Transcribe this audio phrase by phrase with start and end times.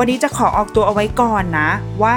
[0.00, 1.70] วันนี้จะขอออกตัวเอาไว้ก่อนนะ
[2.04, 2.16] ว่า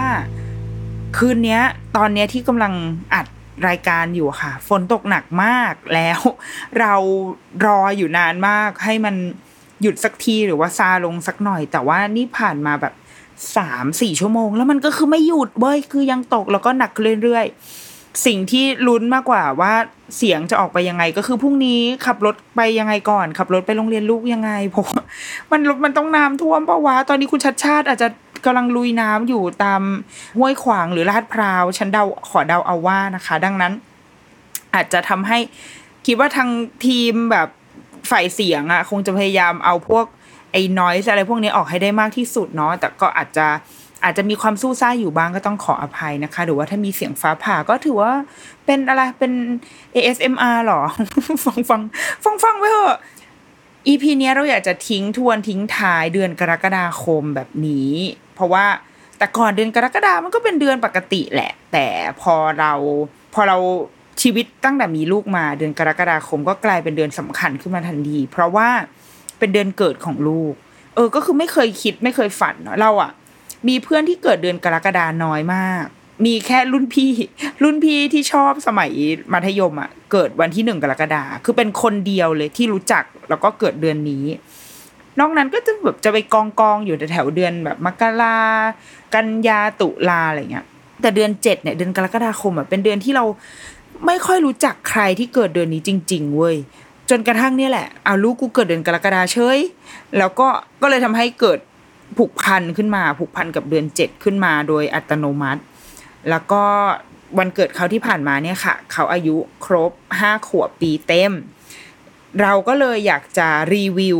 [1.18, 1.60] คืนนี้
[1.98, 2.74] ตอนนี้ที่กำลัง
[3.14, 3.26] อัด
[3.68, 6.20] รายการอยู่ค่ะ ฝนตกหนักมากแล้ว
[6.80, 6.94] เรา
[7.66, 9.16] รออยู่นานมากให้มัน
[9.82, 12.94] หยุดสักทีหรือว่าซาลงสักหน่อย แต่ว่านี่ผ่านมาแบบ
[13.58, 17.81] สามสี่ชั่วโมง แล้วมันก็คือไม่หยุดเว้ยคือยังตกแล้วก็หนักเรื่อยๆ
[18.26, 19.74] สิ่งที่ลุ้นมากกว่าว่า
[20.18, 24.86] เสียงจะออกไปยังไงก็คือพรุ่งนี้ขับรถไปยังไงก่อน ขับรถไปโรงเรียนลูกยังไงเพราะ
[25.52, 28.08] มันมันต้องน้ำท่วมปะวะตอนนี้คุณชัดชาติอาจจะ
[28.46, 29.82] กำลังลุยน้ำอยู่ตาม
[30.38, 33.74] ห้วยขวางหรือลาดพร้าวฉันเดาขอเดาเอาว่านะคะ ดังนั้น
[34.76, 35.40] อาจจะทำให้
[36.06, 36.50] คิดว่าทาง
[36.86, 37.48] ทีมแบบ
[38.12, 40.06] ฝ่ายเสียงอะคงจะพยายามเอาพวก
[40.52, 43.48] ไอ้นอยส์อะไรพวกนี้ออกให้ได้มากที่สุดเนาะแต่ก็อาจจะ
[44.04, 48.12] อาจจะมีความสู้ซ่าอยู่บ้างก็ต้องขออภัยนะคะ หรือว่าถ้ามีเสียงฟ้าผ่าก็ถือว่า
[48.66, 49.34] เป็นอะไรเป็น
[49.96, 50.82] ASMR หรอ
[51.46, 51.82] ฟังฟัง
[52.24, 53.00] ฟังฟังไว้เถอะ
[53.88, 57.92] EP เนี้ยเราอยากจะทิ้งทวนทิ้งท้ายเดือนกรกฎาคมแบบนี้
[58.36, 58.66] เพราะว่า
[59.18, 61.88] แต่ก่อนเดือนกรกฎามันก็เป็นเดือนปกติแหละ แต่
[62.22, 62.74] พอเรา
[63.34, 63.58] พอเรา
[64.22, 68.70] ชีวิตตั้งแต่มีลูกมาเดือนกรกฎาคมก็กลายเป็นเดือนสำคัญขึ้นมาทันทีเพราะว่า
[69.40, 70.54] เป็นเดือนเกิดของลูก
[70.96, 73.12] เออ ก็คือไม่เคยคิดไม่เคยฝันเนาะเราอะ
[73.68, 75.86] มีเพื่อนที่เกิดเดือนกรกฎาน้อยมาก
[76.26, 77.12] มีแค่รุ่นพี่
[77.64, 78.92] รุ่นพี่ที่ชอบสมัย
[79.34, 84.26] มัธยมอะเกิดวันที่หนึ่งกรกฎาคือเป็นคนเดียวเลยที่รู้จักแล้วก็เกิดเดือนนี้
[85.20, 88.38] นอกนั้นก็จะแบบจะไปกองกองอยู่แถวเดือนแบบมกรา
[89.14, 90.66] กันยาตุลาอะไรเงี้ย
[91.02, 93.26] แต่เดือนเจ็ดเนี่ยเดือนกรกฎาคมอะเป็นเดือนที่เรา
[94.06, 96.56] ไม่ค่อยรู้จักใครที่เกิดเดือนนี้จริง ๆ เว้ย
[97.10, 99.60] จนกระทั่งเนี่ยแหละ เอาลูกกูเกิดเดือนกรกฎาเฉย
[100.18, 100.48] แล้วก็
[100.82, 101.60] ก็เลยทำให้เกิด
[102.18, 105.62] ผูกพันขึ้นมา ผูกพันกับเดือนเจ็ดขึ้นมาโดยอัตโนมัติ
[106.30, 106.64] แล้วก็
[107.38, 109.36] วันเกิดเขาที่ผ่านมาเนี่ยค่ะ เขาอายุ
[109.66, 111.32] ครบห้าขวบปีเต็ม
[112.42, 114.20] เราก็เลยอยากจะรีวิว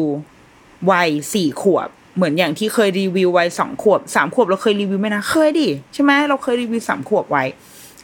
[0.92, 7.44] วัยสี่ขวบเหมือนอย่างที่เคยรีวิววัยสองขวบสามขวบเราเคยรีวิวไหมนะเคยดิใช่ไหมเราเคยรีวิวสามขวบไว้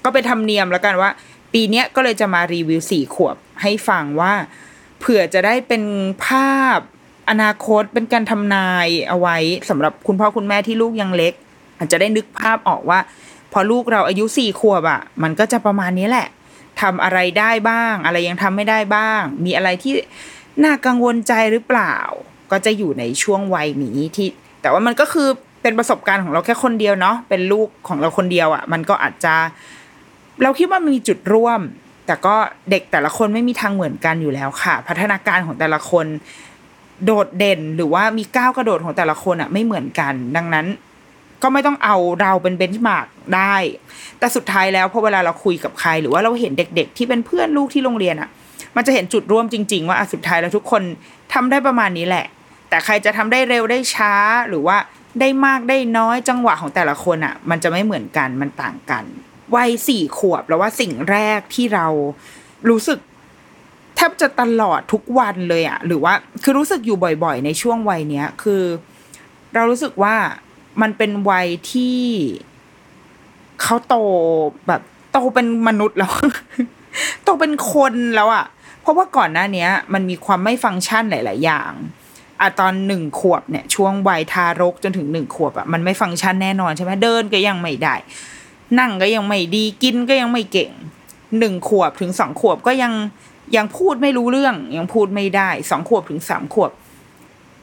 [0.03, 1.09] ก็เป็นธรรมเนียมแล้วกันว่า
[1.53, 4.33] ปีเนี้ยก็เลยจะมารีวิวสี่ขวบให้ฟังว่า
[4.99, 5.83] เผื่อจะได้เป็น
[6.25, 6.79] ภาพ
[7.29, 9.37] อนาคตเป็นการทำนายเอาไว้
[9.69, 11.33] สำหรับคุณพ่อคุณแม่ที่ลูกยังเล็ก
[11.77, 12.99] อาจจะได้นึกภาพออกว่า
[13.53, 16.27] พอลูกเราอายุสี่ขวบอะ่ะมันก็จะประมาณนี้แหละ
[16.81, 19.93] ทำอะไรได้บ้าง อะไรยังทำไม่ได้บ้าง มีอะไรที่
[20.63, 21.95] น่ากังวลใจหรือเปล่า
[22.51, 24.27] ก็จะอยู่ในช่วงวัยนี้ที่
[24.61, 25.29] แต่ว่ามันก็คือ
[25.61, 29.35] เป็นประสบการณ์ของเราแค่คนเดียวเนาะเป็นลูกของเราคนเดียวอะ่ะ มันก็อาจจะ
[30.43, 31.59] เราคิดว่ามีจุดร่วม
[32.05, 32.35] แต่ก็
[32.69, 36.05] เด็กแต่ละคนไม่มีทางเหมือนกันอยู่แล้วค่ะ พัฒนาการของแต่ละคน
[37.05, 40.67] โดดเด่นหรือว่ามีก้าวกระโดดของแต่ละคนอะไม่เหมือนกัน ดังนั้น
[41.41, 43.55] ก็ไม่ต้องเอาเราเป็นเบนช์มาร์กได้
[44.19, 48.29] แต่สุดท้ายแล้วพอเวลาเราคุยกับใคร หรือว่าเราเห็นเด็ก ๆ ที่เป็นเพื่อนลูกที่โรงเรียนอะ
[48.75, 50.81] มันจะเห็นจุดร่วมจริง ๆ ว่าสุดท้ายแล้วทุกคน
[51.33, 52.25] ทำได้ประมาณนี้แหละ
[52.69, 54.13] แต่ใครจะทำได้เร็วได้ช้า
[54.49, 54.77] หรือว่า
[55.19, 59.03] ได้มากได้น้อยจังหวะของแต่ละคนอะมันจะไม่เหมือนกันมันต่างกัน
[59.55, 61.87] วัยสี่ขวบแล้วว่าสิ่งแรกที่เรา
[62.69, 62.99] รู้สึก
[63.97, 66.13] แทบจะตลอดทุกวันเลยอะหรือว่า
[66.43, 68.63] คือรู้สึกอยู่บ่อย ๆ ในช่วงวัยเนี้ย คือ
[69.53, 70.15] เรารู้สึกว่า
[70.81, 71.99] มันเป็นวัยที่
[73.61, 73.95] เขาโต
[74.67, 74.81] แบบ
[75.11, 76.13] โตเป็นมนุษย์แล้ว
[77.23, 78.45] โตเป็นคนแล้วอะ
[78.81, 81.71] เพราะว่าก่อนหน้าเนี้ย มันมีความไม่ฟังก์ชันหลาย ๆ อย่าง
[82.41, 87.95] อะตอนหนึ่งขวบเนี่ย ช่วงวัยทารกจนถึงหนึ่งขวบอะมันไม่ฟังก์ชันแน่นอนใช่ไหมเดินก็ยังไม่ได้
[88.79, 90.71] นั่งก็ยังไม่ดีกินก็ยังไม่เก่ง
[91.39, 92.93] หนึ่งขวบถึงสองขวบก็ยัง
[93.55, 96.71] ยังพูดไม่รู้เรื่อง ยังพูดไม่ได้สองขวบถึงสามขวบ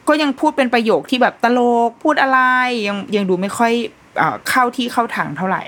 [0.08, 2.38] ก็ยังพูดเป็นประโยคที่แบบตลกพูดอะไร
[2.88, 3.72] ยังยังดูไม่ค่อย
[4.48, 5.62] เข้าที่เข้าทางเท่าไหร่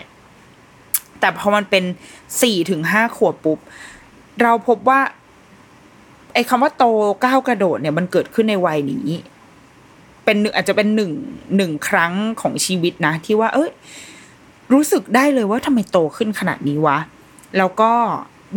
[1.20, 1.84] แต่พอมันเป็น
[2.42, 3.58] สี่ถึงห้าขวบปุ๊บ
[4.42, 5.00] เราพบว่า
[6.34, 6.84] ไอ้คำว่าโต
[7.24, 9.08] ก้าวกระโดดเนี่ยมันเกิดขึ้นในวัยนี้
[10.24, 11.12] เป็นหนึ่งอาจจะเป็นหนึ่ง
[11.56, 13.70] หนึ่งครั้งของชีวิตนะ ที่ว่า เอ้ย
[14.72, 16.98] รู้สึกได้เลยว่าทำไมโตขึ้นขนาดนี้วะ
[17.58, 17.92] แล้วก็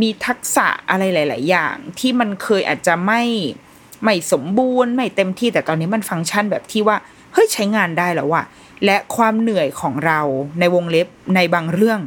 [0.01, 3.23] มีทักษะอะไรหลาย ๆ อย่าง ที่มันเคยอาจจะไม่
[4.03, 6.97] ไม่สมบูรณ์ ไม่เต็มที่แต่ตอนนี้มันฟังก์ชันแบบที่ว่า
[7.33, 8.43] เฮ้ยใช้งานได้แล้วว่ะ
[8.85, 10.19] และความเหนื่อยของเรา
[10.59, 11.99] ในวงเล็บในบางเรื่อง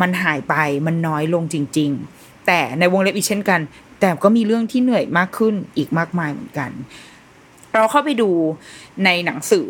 [0.00, 0.54] มันหายไป
[0.86, 3.60] มันน้อยลงจริง ๆ แต่ในวงเล็บอีกเช่นกัน
[4.00, 6.70] แต่ก็มีเรื่องที่เหนื่อยมากขึ้นอีกมากมายเหมือนกัน
[7.74, 8.30] เราเข้าไปดู
[9.04, 9.68] ในหนังสือ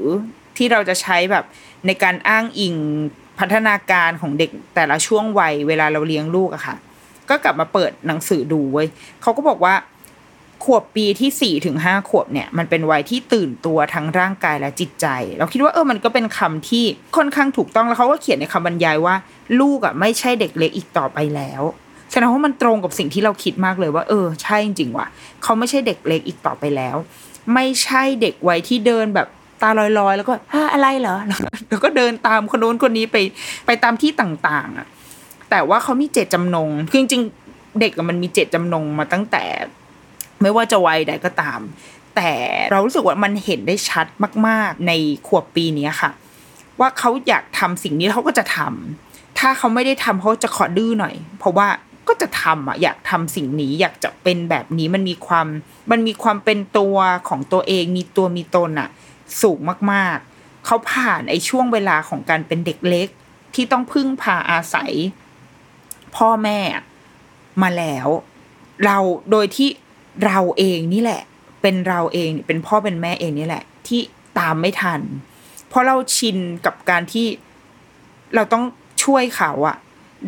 [0.57, 1.45] ที่เราจะใช้แบบ
[1.87, 2.75] ในการอ้างอิง
[3.39, 6.77] พัฒนาการของเด็กแต่ละช่วงวัยเวลาเราเลี้ยงลูกอะค่ะ
[7.31, 8.89] ก็กลับมาเปิดหนังสือดูเว้ย
[9.23, 9.75] เขาก็บอกว่า
[10.65, 15.07] ขวบปีที่สี่ถึงห้าขวบเนี่ย มันเป็นวัยที่ตื่นตัวทั้งร่างกายและจิตใจ
[15.39, 16.85] เราคิดว่าเออมันก็เป็นคำที่
[17.17, 19.15] ค่อนข้างถูกต้องแล้วเขาก็เขียนในคำบรรยายว่า
[19.61, 21.63] ลูกอะไม่ใช่เด็กเล็กอีกต่อไปแล้ว
[22.11, 25.07] แสดงว่ามันตรงกับสิ่งที่เราคิดมากเลยว่า เออใช่จริงว่ะ
[25.43, 26.97] เขาไม่ใช่เด็กเล็กอีกต่อไปแล้ว
[27.55, 29.29] ไม่ใช่เด็กวัยที่เดินแบบ
[29.63, 30.33] ตาลอยๆ แล้วก็
[30.73, 31.17] อะไรเหรอ
[31.69, 33.17] แล้วก็เดินตามคนโน้นคนนี้ไป
[33.67, 34.87] ไปตามที่ต่างๆอะ
[35.57, 39.45] แต่ว่าเขามีเจตจำนงคือจริงๆเด็กมันมีเจตจำนงมาตั้งแต่
[40.43, 41.61] ไม่ว่าจะวัยใดก็ตาม
[42.17, 42.31] แต่
[42.71, 44.07] เรารู้สึกว่ามันเห็นได้ชัด
[44.47, 44.93] มาก ๆ ใน
[45.27, 46.11] ขวบปีนี้ค่ะ
[46.81, 51.69] ว่าเขาอยากทำสิ่งนี้เขาก็จะทำถ้าเขาไม่ได้ทำเขาจะขอดื้อหน่อย เพราะว่า
[52.09, 55.47] ก็จะทำอะอยากทำสิ่งนี้อยากจะเป็นแบบนี้มันมีความ
[55.91, 56.97] มันมีความเป็นตัว
[57.29, 58.89] ของตัวเอง มีตัวมีตนอะ
[59.43, 59.59] สูง
[59.93, 63.09] มากๆ เขาผ่านไอ้ช่วงเวลาของการเป็นเด็กเล็ก
[63.55, 64.93] ที่ต้องพึ่งพาอาศัย
[66.17, 66.59] พ่อแม่
[67.63, 68.09] มาแล้ว
[68.85, 68.99] เรา
[69.31, 69.69] โดยที่
[70.27, 71.23] เราเองนี่แหละ
[71.63, 74.01] เป็นเราเองเป็นพ่อเป็นแม่เองนี่แหละ ที่
[74.39, 75.01] ตามไม่ทัน
[75.69, 77.27] เพราะเราชินกับการที่
[78.35, 78.65] เราต้อง
[79.05, 79.77] ช่วยเขาอะ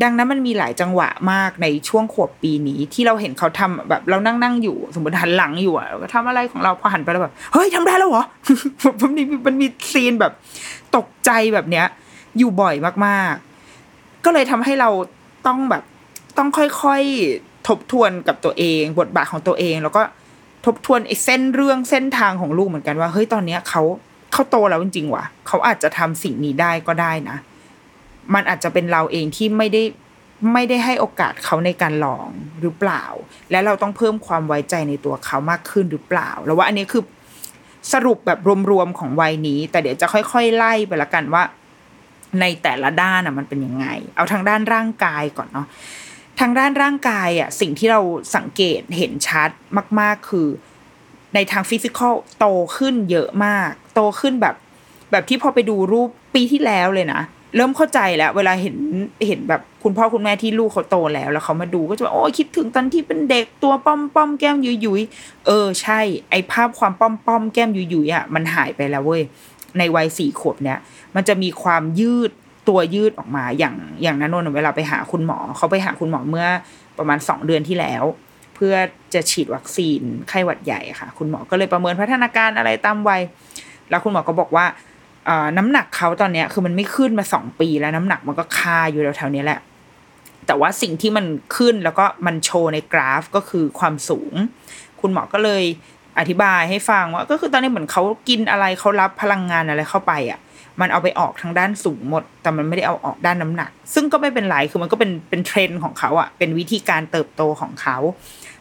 [0.03, 8.25] ดังนั้นมันมีหลายจังหวะมากในช่วงขวบปีนี้ ที่เราเห็นเขาทำแบบเรานั่งนั่งอยู่ สมมติหันหลังอยู่อะก็ทำอะไรของเราพอหันไปแล้วแบบเฮ้ยทำได้แล้วเหรอ
[9.03, 10.33] มันมีมันมีซีนแบบ
[10.97, 11.87] ตกใจแบบเนี้ย
[12.39, 12.75] อยู่บ่อย
[13.07, 14.91] มากๆ ก็เลยทำให้เรา
[15.47, 15.83] ต้องแบบ
[16.39, 20.03] ต้องค่อยๆทบทวนกับตัวเอง บทบาทของตัวเอง แล้วก็
[20.67, 23.83] ทบทวนไอ้เส้นเรื่องเส้นทางของลูกเหมือนกันว่า เฮ้ยตอนเนี้ยเขา
[24.33, 27.37] เขาโตแล้วจริงๆว่ะเขาอาจจะทำสิ่งนี้ได้ก็ได้นะ
[28.35, 29.83] มันอาจจะเป็นเราเองที่ไม่ได้
[30.53, 32.29] ไม่ได้ให้โอกาสเขาในการลอง
[32.61, 33.05] หรือเปล่า
[33.51, 37.03] และเราต้องเพิ่มความไว้ใจในตัวเขามากขึ้นหรือเปล่า แล้วว่าอันนี้คือ
[37.93, 38.39] สรุปแบบ
[38.71, 41.43] รวมๆของวัยนี้ แต่เดี๋ยวจะค่อย ๆ ไล่ไปละกันว่า
[42.41, 43.87] ในแต่ละด้านอะมันเป็นยังไง
[44.17, 45.67] เอาทางด้านร่างกายก่อนเนาะ
[46.41, 48.01] ทางด้านร่างกายอะสิ่งที่เรา
[48.37, 49.51] สังเกตเห็นชัด
[50.01, 50.49] มาก ๆ คือ
[51.35, 52.47] ในทางฟิสิกอลโต
[52.77, 54.55] ขึ้นเยอะมาก โตขึ้นแบบ
[55.11, 57.21] แบบที่พอไปดูรูปปีที่แล้วเลยนะ
[57.57, 58.77] เริ่มเข้าใจแล้ว เวลาเห็น
[59.27, 65.03] เห็นแบบคุณพ่อคุณแม่ที่ลูกเขาโตแล้ว แล้วเขามาดูก็จะโอ้คิดถึงตอนที่เป็นเด็กตัวป้อมป้อมแก้มยุยยุย
[65.47, 66.01] เออใช่
[66.31, 69.23] ไอภาพความป้อมป้อมแก้มยุยยุยอะมันหายไปแล้วเว้ย
[69.79, 70.79] ในวัยสี่ขวบเนี่ย
[71.17, 72.31] มันจะมีความยืด
[72.69, 76.47] ตัวยืดออกมาอย่างอย่างนั้นนนเวลาไปหาคุณหมอ เขาไปหาคุณหมอเมื่อ
[76.99, 78.05] ประมาณสองเดือนที่แล้ว
[78.55, 78.75] เพื่อ
[79.15, 83.21] จะฉีดวัคซีนไข้หวัดใหญ่ค่ะ คุณหมอก็เลยประเมินพัฒนาการอะไรตามวัย
[83.91, 84.67] แล้วคุณหมอก็บอกว่า
[85.59, 89.61] น้ำหนักเขาตอนเนี้ยคือมันไม่ขึ้นมาสองปีแล้วน้ำหนักมันก็คาอยู่แถวๆนี้แหละ
[90.47, 91.27] แต่ว่าสิ่งที่มัน
[91.57, 94.33] ขึ้นแล้วก็มันโชว์ในกราฟก็คือความสูง
[95.01, 95.65] คุณหมอก็เลย
[96.19, 100.39] อธิบายให้ฟังว่า ก็คือตอนนี้เหมือนเขากินอะไรเขารับพลังงานอะไรเข้าไปอะ
[100.81, 107.97] มันเอาไปออกทางด้านสูงหมด แต่มันไม่ได้เอาออกด้านน้ำหนัก ซึ่งก็ไม่เป็นไรคือมันก็เป็นเป็นเทรนด์ของเขาอะเป็นวิธีการเติบโตของเขา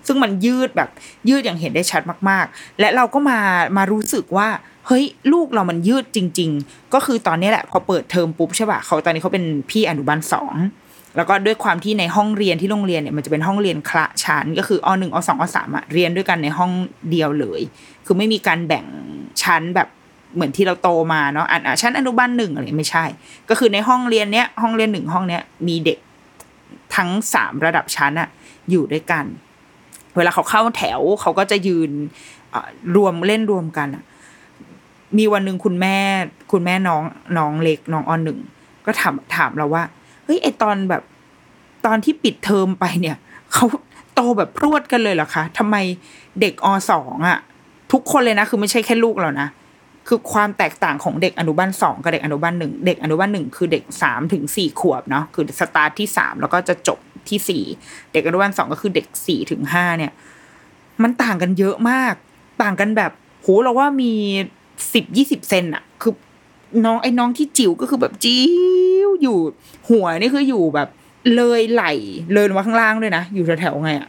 [0.08, 0.90] ซึ่งมันยืดแบบ
[1.30, 3.40] ยืดอย่างเห็นได้ชัดมากๆ และเราก็มา
[3.78, 4.48] มารู้สึกว่า
[4.88, 10.56] เฮ้ยลูกเรามันยืดจริง ๆ ก็คือตอนนี้แหละ พอเปิดเทอมปุ๊บใช่ป่ะเขาตอนนี้เขาเป็นพี่อนุบาลสอง
[11.16, 16.72] แล้วก็ด้วยความที่ในห้องเรียนที่โรงเรียนเนี่ยมันจะเป็นห้องเรียนคละชั้นก็คืออหนึ่งอสองอสามอะเรียนด้วยกันในห้อง
[17.10, 17.62] เดียวเลย
[18.06, 18.86] คือไม่มีการแบ่ง
[19.44, 19.88] ชั้นแบบ
[20.36, 23.06] เหมือนที่เราโตมาเนาะอะชั้นอนุบาลหนึ่งอะไรไม่ใช่
[23.50, 26.00] ก็คือในห้องเรียนเนี้ยห้องเรียนหนึ่งห้องเนี้ยมีเด็ก
[26.96, 28.30] ทั้งสามระดับชั้นอะ
[28.70, 29.26] อยู่ด้วยกัน
[30.16, 31.92] เวลาเขาเข้าแถวเขาก็จะยืน
[32.96, 34.04] รวมเล่นรวมกันอะ
[35.18, 35.98] มีวันหนึ่งคุณแม่
[36.52, 37.04] คุณแม่น้อง
[37.38, 38.40] น้องเล็กน้องออนหนึ่ง
[38.86, 39.84] ก็ถามถามเราว่า
[40.26, 41.04] เฮ้ยไอตอนแบบ
[41.86, 43.18] ตอนที่ปิดเทอมไปเนี่ย
[43.54, 43.66] เขา
[44.16, 45.76] โตแบบพรวดกันเลยเหรอคะทำไม
[46.42, 47.38] เด็กอสองอะ
[47.92, 49.48] ทุกคนเลยนะ คือไม่ใช่แค่ลูกเรานะ
[50.08, 57.64] คือความแตกต่างของเด็กอนุบาลสองกับเด็กอนุบาลหนึ่งเด็กอนุบาลหนึ่งคือเด็กสามถึงสี่ขวบเนาะคือสตาร์ทที่สามแล้วก็จะจบที่สี่
[58.14, 60.12] เด็กอนุบาลสองก็คือเด็กสี่ถึงห้าเนี่ย
[61.04, 62.14] มันต่างกันเยอะมาก
[62.62, 64.14] ต่างกันแบบโหเราว่ามี
[64.94, 66.14] สิบยี่สิบเซนอะคือ
[66.86, 68.44] น้องไอ้น้องที่จิ๋วก็คือแบบจิ๋
[69.08, 69.38] วอยู่
[69.90, 70.90] หัวนี่คืออยู่แบบ
[71.36, 71.86] เลยไหล
[72.34, 74.08] เลยมาข้างล่างด้วยนะ อยู่แถวๆไงอะ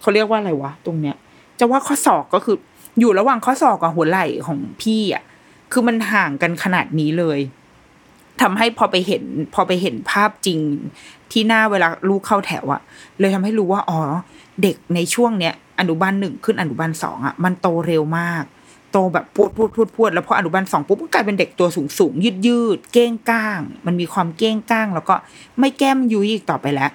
[0.00, 1.16] เขาเรียกว่าอะไรวะ ตรงเนี้ย
[1.58, 2.56] จะว่าข้อศอกก็คือ
[2.98, 5.22] อยู่ระหว่างข้อศอกกับหัวไหล่ของพี่อะ
[5.72, 7.38] คือมันห่างกันขนาดนี้เลย
[8.40, 9.22] ทำให้พอไปเห็น
[9.54, 10.60] พอไปเห็นภาพจริง
[11.32, 12.80] ที่หน้าเวลาลูกเข้าแถวอะ
[13.18, 13.98] เลยทำให้รู้ว่าอ๋อ
[14.62, 18.44] เด็กในช่วงเนี้ยอนุบาลหนึ่งขึ้นอนุบาลสองอะมันโตเร็วมาก
[18.92, 25.14] โตแบบพูดพูดพูดพูดแล้วพออนุบาลสองปุ๊บก็กลายเป็นเด็กตัวสูงสูงยืดยืดเก้งก้าง มันมีความเก้งก้าง แล้วก็
[25.60, 26.90] ไม่แก้มยุยอีกต่อไปแล้ว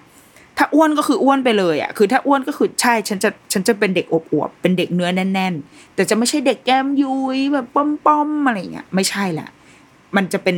[0.57, 9.49] ถ้าอ้วนก็คืออ้วนไปเลยอะคือถ้าอ้วนก็คือใช่ฉันจะฉันจะเป็นเด็กอวบๆเป็นเด็กเนื้อแน่น ๆ แต่จะไม่ใช่เด็กแก้มยุยแบบป้อมๆอะไรเงี้ยไม่ใช่แหละ
[10.15, 10.57] มันจะเป็น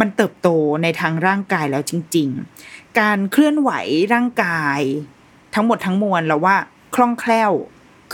[0.00, 0.48] มันเติบโต
[0.82, 2.28] ในทางร่างกายแล้วจริง
[2.64, 3.70] ๆ การเคลื่อนไหว
[4.14, 4.80] ร่างกาย
[5.54, 6.56] ทั้งหมดทั้งมวลเราว่า
[6.94, 7.52] คล่องแคล่ว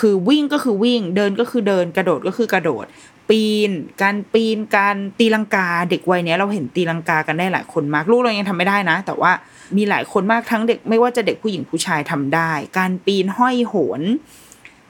[0.00, 2.84] คือวิ่งก็คือวิ่ง เดินก็คือเดิน กระโดดก็คือกระโดด
[3.28, 3.70] ปีน
[4.02, 9.32] การปีน การตีลังกา เด็กวัยนี้เราเห็นตีลังกากันได้หลายคนมาก ลูกเรายังทำไม่ได้นะ แต่ว่า
[9.76, 14.02] มีหลายคนมากทั้งเด็กไม่ว่าจะเด็กผู้หญิงผู้ชายทำได้ การปีนห้อยโหน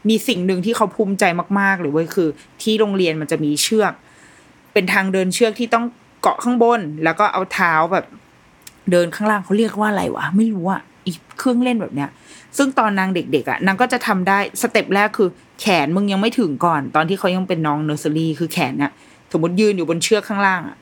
[0.08, 1.24] มีสิ่งหนึ่งที่เขาภูมิใจ
[1.60, 2.28] มากๆเลยเว้ยคือ
[2.62, 3.92] ที่โรงเรียนมันจะมีเชือก
[4.72, 5.84] เป็นทางเดินเชือกที่ต้อง
[6.22, 8.06] เกาะข้างบน แล้วก็เอาเท้าแบบ
[8.90, 12.10] เดินข้างล่างเขาเรียกว่าอะไรวะไม่รู้อะอีกเครื่องเล่นแบบเนี้ย
[12.56, 15.28] ซึ่งตอนนางเด็กๆอะนางก็จะทำได้ step แรกคือ
[15.60, 18.92] แขนมึงยังไม่ถึงก่อน ตอนที่เขายังเป็นน้องเนอร์เซอรี่คือแขนเนี่ย
[19.32, 20.76] สมมติยืนอยู่บนเชือกข้างล่างอะ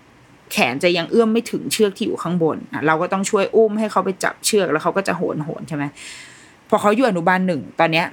[0.52, 5.84] แขนจะยังเอื้อมไม่ถึงเชือกที่อยู่ข้างบนอะเราก็ต้องช่วยอุ้มให้เขาไปจับเชือกแล้วเขาก็จะโหนโหนใช่ไหม
[6.68, 8.06] พอเขาอยู่อนุบาลหนึ่งตอนเนี้ย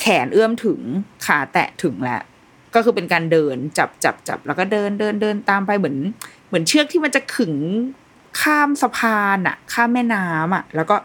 [0.00, 0.80] แขนเอื้อมถึง
[1.26, 2.22] ขาแตะถึงแล้ว
[2.74, 5.96] ก็คือเป็นการเดินจับจับจับแล้วก็เดินเดินเดินตามไปเหมือน
[6.48, 7.54] เหมือนเชือกที่มันจะขึง
[8.40, 10.96] ข้ามสะพานอะข้ามแม่น้ำอะแล้วก็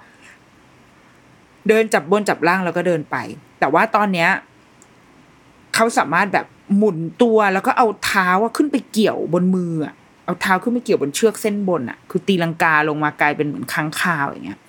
[1.67, 3.17] เดินจับบนจับล่างแล้วก็เดินไป
[3.59, 4.29] แต่ว่าตอนเนี้ย
[5.75, 6.45] เขาสามารถแบบ
[6.77, 9.93] หมุนตัวแล้วก็เอาเท้าขึ้นไปเกี่ยวบนมืออะ
[10.29, 14.59] เอาเท้าขึ้นไปเกี่ยวบนเชือกเส้นบนอะคือตีลังกาลงมากลายเป็นเหมือนค้างคาวอย่างเงี้ย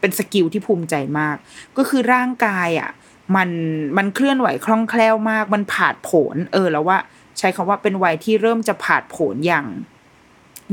[0.00, 1.36] เป็น skill ที่ภูมิใจมาก
[1.76, 2.90] ก็คือร่างกายอะ
[3.36, 3.50] มัน
[3.96, 6.98] มันเคลื่อนไหวคล่องแคล่วมาก มันผาดโผนเออแล้วว่า
[7.38, 9.66] ใช้คำว่าเป็นวัยที่เริ่มจะผาดโผนอย่าง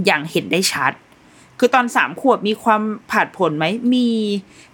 [0.06, 0.94] อย่างเห็นได้ชัด
[1.66, 4.08] คือตอนสามขวบมีความผาดโผนไหมมี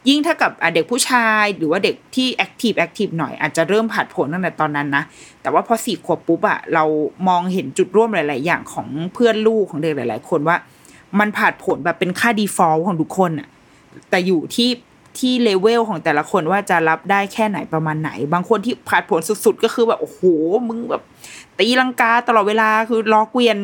[0.09, 5.03] ยิ่งถ้ากับเด็กผู้ชายหรือว่าเด็กที่ active active หน่อยอาจจะเริ่มผาดโผนตั้งแต่ตอนนั้นนะ
[5.41, 6.85] แต่ว่าพอสี่ขวบปุ๊บอะเรา
[7.27, 10.57] มองเห็นจุดร่วมหลาย ๆ อย่างของเพื่อนลูกของเด็กหลาย ๆ คนว่า
[11.19, 13.47] มันผาดโผนแบบเป็นค่า default ของทุกคนอะ
[14.09, 14.69] แต่อยู่ที่
[15.17, 20.21] ที่เลเวลของแต่ละคนว่าจะรับได้แค่ไหนประมาณไหน บางคนที่ผาดโผนสุดๆ ก็คือแบบโอ้โห
[20.67, 21.03] มึงแบบ
[21.57, 23.57] ตีลังกาตลอดเวลาคือล้อเกวียน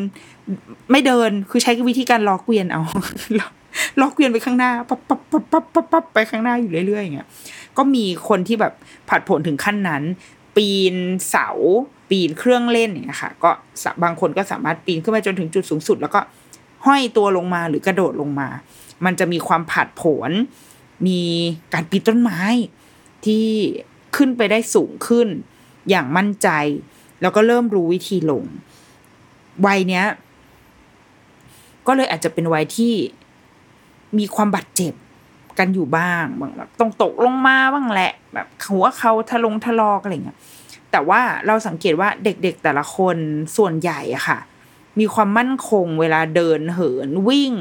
[0.91, 2.81] ไม่เดินคือใช้วิธีการล้อเกวียนเอา
[3.99, 7.27] ล้อเกวียนไปข้างหน้าปั๊บปั๊บปั๊บปั๊บปั๊บปั๊บไปข้างหน้าอยู่เรื่อยๆอย่างเงี้ย
[7.77, 8.73] ก็มีคนที่แบบ
[9.09, 10.03] ผาดโผนถึงขั้นนั้น
[10.55, 10.95] ปีน
[11.29, 11.47] เสา
[12.09, 13.49] ปีนเครื่องเล่นอย่างเงี้ยค่ะก็
[14.03, 16.19] บางคนก็สามารถปีนขึ้นไปจนถึงจุดสูงสุด แล้วก็
[16.85, 18.47] ห้อยตัวลงมาหรือกระโดดลงมา
[19.05, 20.31] มันจะมีความผัดผล
[21.07, 21.21] มี
[21.73, 22.41] การปีนต้นไม้
[23.25, 23.45] ที่
[24.15, 25.27] ขึ้นไปได้สูงขึ้น
[25.89, 26.49] อย่างมั่นใจ
[27.21, 28.43] แล้วก็เริ่มรู้วิธีลง
[29.65, 30.05] วัยเนี้ย
[31.87, 32.93] ก็เลยอาจจะเป็นวัยที่
[34.17, 34.93] มีความบาดเจ็บ
[35.59, 40.37] กันอยู่บ้างบางแบบต้องตกลงมาบ้างแหละ แบบหัวเขาทะลงทะลอกอะไรเงี้ย
[40.91, 43.17] แต่ว่าเราสังเกตว่าเด็กๆแต่ละคน
[43.57, 44.39] ส่วนใหญ่อะค่ะ
[44.99, 47.53] มีความมั่นคงเวลาเดินเหินวิ่ง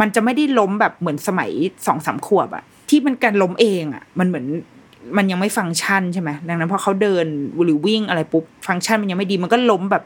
[0.00, 1.50] มันจะไม่ได้ล้มแบบเหมือนสมัย
[1.86, 4.46] สองสามขวบอะที่มันการล้มเองอะมันเหมือน
[5.16, 7.26] มันยังไม่ฟังก์ชันใช่ไหมดังนั้นพอเขาเดิน
[7.64, 10.02] หรือวิ่งอะไรปุ๊บฟังก์ชันมันยังไม่ดีมันก็ล้มแบบ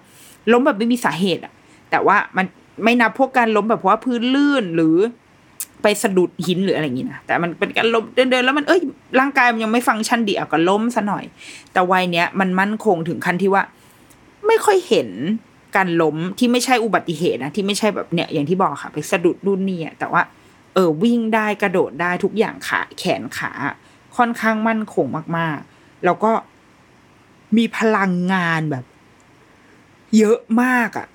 [0.53, 1.53] ล้มแบบไม่มีสาเหตุอะ
[1.91, 2.47] แต่ว่ามัน
[2.85, 4.97] ไม่นับพวกการล้มแบบเพราะว่าพื้นลื่นหรือ
[5.83, 8.81] ไปสะดุดหินหรืออะไรอย่างงี้นะแต่มันเป็นการล้มเดินๆแล้วมันเอ้ย
[9.21, 11.25] ร่างกายมันยังไม่ฟังก์ชันดีอะก็ล้มซะหน่อย
[11.73, 13.63] แต่วัยเนี้ยมันมั่นคงถึงขั้นที่ว่า
[14.47, 15.09] ไม่ค่อยเห็น
[15.77, 20.23] การล้มที่ไม่ใช่อุบัติเหตุนะที่ไม่ใช่แบบเนี่ยอย่างที่บอกค่ะ ไปสะดุดรุ่นนี่แต่ว่า
[20.75, 23.53] เออวิ่งได้กระโดดได้ทุกอย่างขาแขนขา
[24.17, 26.33] ค่อนข้างมั่นคงมาก ๆ แล้วก็
[27.57, 28.85] มีพลังงานแบบ
[30.19, 31.07] เยอะมากอะ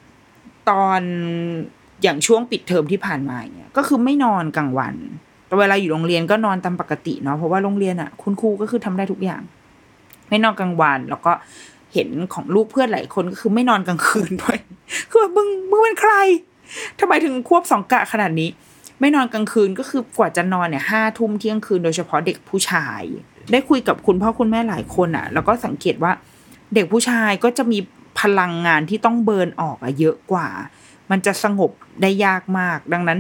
[0.70, 1.02] ตอน
[2.04, 4.96] อย่างช่วงปิดเทอมที่ผ่านมาเนี่ยก็คือไม่นอนกลางวัน
[5.48, 9.42] แต่เวลาอยู่โรงเรียนก็นอนตามปกติเนาะเพราะว่าโรงเรียนอะคุณครูก็คือทำได้ทุกอย่าง
[10.30, 11.32] ไม่นอนกลางวันแล้วก็
[11.94, 14.58] เห็นของลูกเพื่อนหลายคนก็คือไม่นอนกลางคืนด้วย
[15.10, 16.14] คือแบบมึงมึงเป็นใคร
[17.00, 18.50] ทำไมถึงควบสองกะขนาดนี้
[19.00, 23.02] ไม่นอนกลางคืนก็คือกว่าจะนอนเนี่ยห้าทุ่มเที่ยงคืนโดยเฉพาะเด็กผู้ชาย
[23.52, 26.12] ได้คุยกับคุณพ่อคุณแม่หลายคนอะ แล้วก็สังเกตว่า
[26.74, 27.80] เด็กผู้ชายก็จะมี
[28.20, 30.48] พลังงานที่ต้องเบิร์นออกอะเยอะกว่า
[31.12, 33.20] มันจะสงบได้ยากมาก ดังนั้น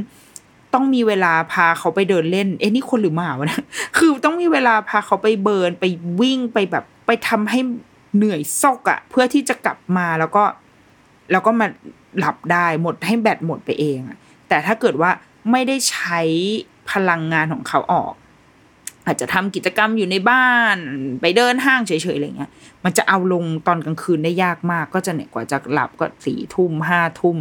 [0.73, 3.61] ต้องมีเวลาพาเขาไปเดินเล่น เอ๊ะนี่คนหรือหมาวะนะ
[3.97, 5.85] คือต้องมีเวลาพาเขาไปเบิร์นไป
[6.21, 7.59] วิ่งไปแบบ ไปทำให้
[8.15, 10.43] เหนื่อยซอกอะเพื่อที่จะกลับมาแล้วก็
[11.31, 11.67] แล้วก็มา
[12.19, 15.11] หลับได้หมดให้แบตหมดไปเองอะแต่ถ้าเกิดว่า
[15.51, 16.19] ไม่ได้ใช้
[16.91, 18.13] พลังงานของเขาออก
[19.05, 20.77] อาจจะทำกิจกรรมอยู่ในบ้าน
[21.21, 22.51] ไปเดินห้างเฉยๆอะไรเงี้ย
[22.83, 27.37] มันจะเอาลงตอนกลางคืนได้ยากมาก ก็จะเนี่ยกว่าจะหลับก็สี่ทุ่มห้าทุ่ม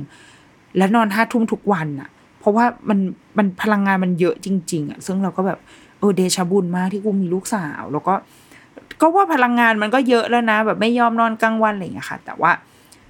[0.77, 2.09] และนอนห้าทุ่มทุกวันอะ
[2.41, 2.99] เพราะว่ามัน
[3.39, 5.59] มันพลังงานมันเยอะจริง ๆอะซึ่งเราก็แบบ
[5.99, 8.15] เออเดชบุญมากที่กูมีลูกสาว แล้วก็
[9.01, 12.53] ก็ว่าพลังงานมันก็เยอะแล้วนะ แบบไม่ยอมนอนกลางวันอะไรอย่างเงี้ยค่ะ แต่ว่า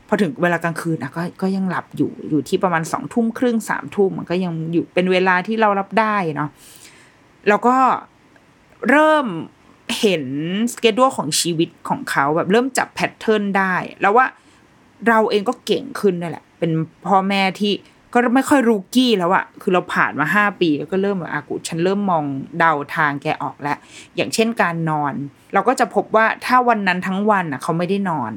[0.08, 6.50] พอถึงเวลากลางคืนอะก็ก็ยังหลับอยู่อยู่ที่ประมาณสองทุ่มครึ่งสามทุ่มมันก็ยังอยู่เป็นเวลาที่เรารับได้เนาะ
[7.48, 7.76] แล้วก็
[8.90, 9.26] เริ่ม
[10.00, 10.24] เห็น
[10.72, 14.26] สเกดูของชีวิตของเขาแบบเริ่มจับแพทเทิร์นได้ แล้วว่า
[15.08, 16.70] เราเองก็เก่งขึ้นนั่นแหละ เป็น
[17.06, 17.72] พ่อแม่ที่
[18.12, 22.24] ก็ไม่ค่อยรูกี้แล้วอะคือเราผ่านมาห้าปีแล้วก็เริ่มแบบอากูฉันเริ่มมอง
[22.58, 23.78] เดาทางแกออกแล้ว
[24.16, 25.14] อย่างเช่นการนอน
[25.52, 28.32] เราก็จะพบว่าถ้าวันนั้นทั้งวันอะเขาไม่ได้นอน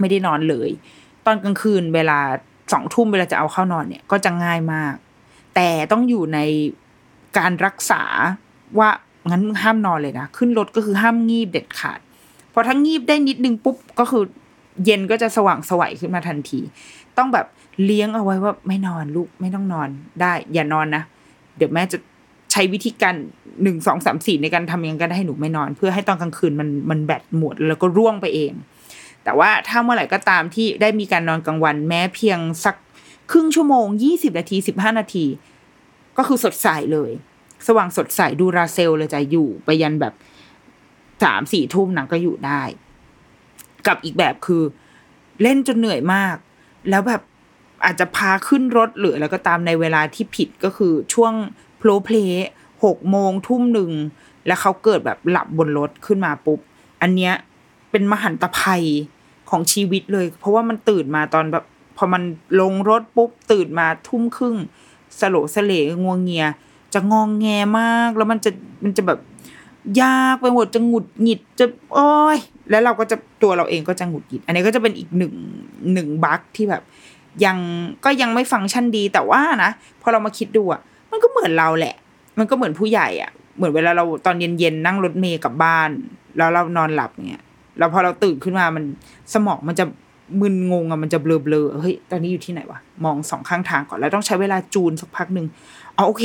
[0.00, 0.70] ไม่ได้นอนเลย
[1.26, 2.18] ตอนกลางคืนเวลา
[2.72, 4.94] สองทุ่มเวลาจะเอาเข้านอนเนี่ย ก็จะง่ายมาก
[5.54, 6.38] แต่ต้องอยู่ใน
[7.38, 8.02] การรักษา
[8.78, 8.90] ว่า
[9.30, 12.00] งั้นห้ามนอนเลยนะ ขึ้นรถก็คือห้ามงีบเด็ดขาด
[12.52, 14.22] พอทั้งงีบได้นิดนึงปุ๊บก็คือ
[14.84, 16.60] เย็นก็จะสว่างสวัยขึ้นมาทันที
[17.18, 17.46] ต้องแบบ
[17.84, 19.88] เลี้ยงเอาไว้ว่าไม่นอนลูกไม่ต้องนอน
[20.20, 21.02] ได้ อย่านอนนะ
[21.56, 21.98] เดี๋ยวแม่จะ
[22.52, 23.14] ใช้วิธีการ
[23.62, 28.52] หนึ่งสองสามสี่ในการทำยังไงก็ได้ให้หนูไม่นอน เพื่อให้ตอนกลางคืนมันมันแบตหมดแล้วก็ร่วงไปเอง
[29.24, 32.76] แต่ว่าถ้าเมื่อไหร่ก็ตามที่ได้มีการนอนกลางวัน แม้เพียงสัก
[33.30, 35.26] ครึ่งชั่วโมงยี่สิบนาทีสิบห้านาที
[36.18, 37.10] ก็คือสดใสเลย
[37.66, 40.14] สว่างสดใสดูราเซลเลยจะอยู่ไปยันแบบ
[41.24, 42.62] สามสี่ทุ่มหนังก็อยู่ได้
[43.86, 44.62] กับอีกแบบคือ
[45.42, 46.36] เล่นจนเหนื่อยมาก
[46.90, 47.22] แล้วแบบ
[47.84, 51.32] อาจจะพาขึ้นรถหรืออะไรก็ตามในเวลาที่ผิดก็คือช่วง
[51.78, 52.16] โพลเพล
[52.84, 53.90] หกโมงทุ่มหนึ่ง
[54.46, 56.58] แล้วเขาเกิดแบบหลับบนรถขึ้นมาปุ๊บ
[57.02, 57.34] อันเนี้ย
[57.90, 58.84] เป็นมหันตภัย
[59.50, 61.64] ของชีวิตเลย เพราะว่ามันตื่นมาตอนแบบ
[61.96, 62.22] พอมัน
[62.60, 64.56] ลงรถปุ๊บ ตื่นมาทุ่มครึ่ง
[65.20, 65.72] สโลสเล
[66.04, 66.46] งวงเงีย
[66.94, 67.46] จะงองแง
[67.80, 68.50] มาก แล้วมันจะ
[68.84, 69.18] มันจะแบบ
[70.02, 72.38] ยากไปหมดจะหงุดหงิดจะโอ้ย
[72.70, 75.32] แล้วเราก็จะตัวเราเองก็จะหงุดหงิด อันนี้ก็จะเป็นอีกหนึ่ง
[75.92, 76.82] หนึ่งบั๊กที่แบบ
[77.44, 77.58] ยัง
[78.04, 79.70] ก็ยังไม่ฟังก์ชันดีแต่ว่านะ
[80.02, 80.80] พอเรามาคิดดูอะ
[81.10, 81.94] มันก็เหมือนเราแหละ
[82.38, 85.90] มันก็เหมือนผู้ใหญ่อะ เหมือนเวลาเราตอนเย็นๆนั่งรถเมย์กลับบ้าน
[86.36, 87.44] แล้วเรานอนหลับเนี่ย
[87.78, 88.84] แล้วพอเราตื่นขึ้นมามัน
[89.34, 89.84] สมองมันจะ
[90.40, 95.46] มึนงงอะมันจะเบลอๆเฮ้ยตอนนี้อยู่ที่ไหนวะมองสองข้างทางก่อนแล้วต้องใช้เวลาจูนสักพักหนึ่ง
[95.96, 96.24] อ๋อโอเค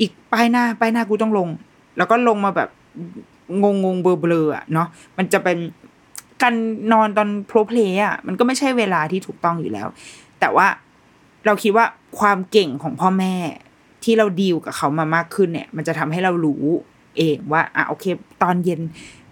[0.00, 1.48] อีกป้ายหน้าป้ายหน้ากูต้องลง
[1.96, 2.68] แล้วก็ลงมาแบบ
[3.62, 5.58] งงงๆเบลอๆอะเนาะมันจะเป็น
[6.42, 6.54] การ
[6.92, 9.88] นอนตอนโปรเพลย์อะมันก็ไม่ใช่เวลาที่ถูกต้องอยู่แล้ว
[10.40, 10.66] แต่ว่า
[11.46, 11.86] เราคิดว่า
[12.18, 13.34] ความเก่งของพ่อแม่
[14.04, 16.62] ที่เราดีลกับเขามามากขึ้นเนี่ย มันจะทำให้เรารู้
[17.16, 18.04] เองว่าอะโอเค
[18.42, 18.80] ตอนเย็น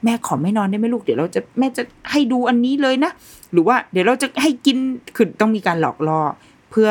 [0.04, 3.12] แม่ขอไม่นอนได้ไหมลูกเดี๋ยวเราจะแม่จะให้ดูอันนี้เลยนะ
[3.52, 4.76] หรือว่าเดี๋ยวเราจะให้กิน
[5.16, 6.20] คือต้องมีการหลอกล่อ
[6.70, 6.90] เพื่อ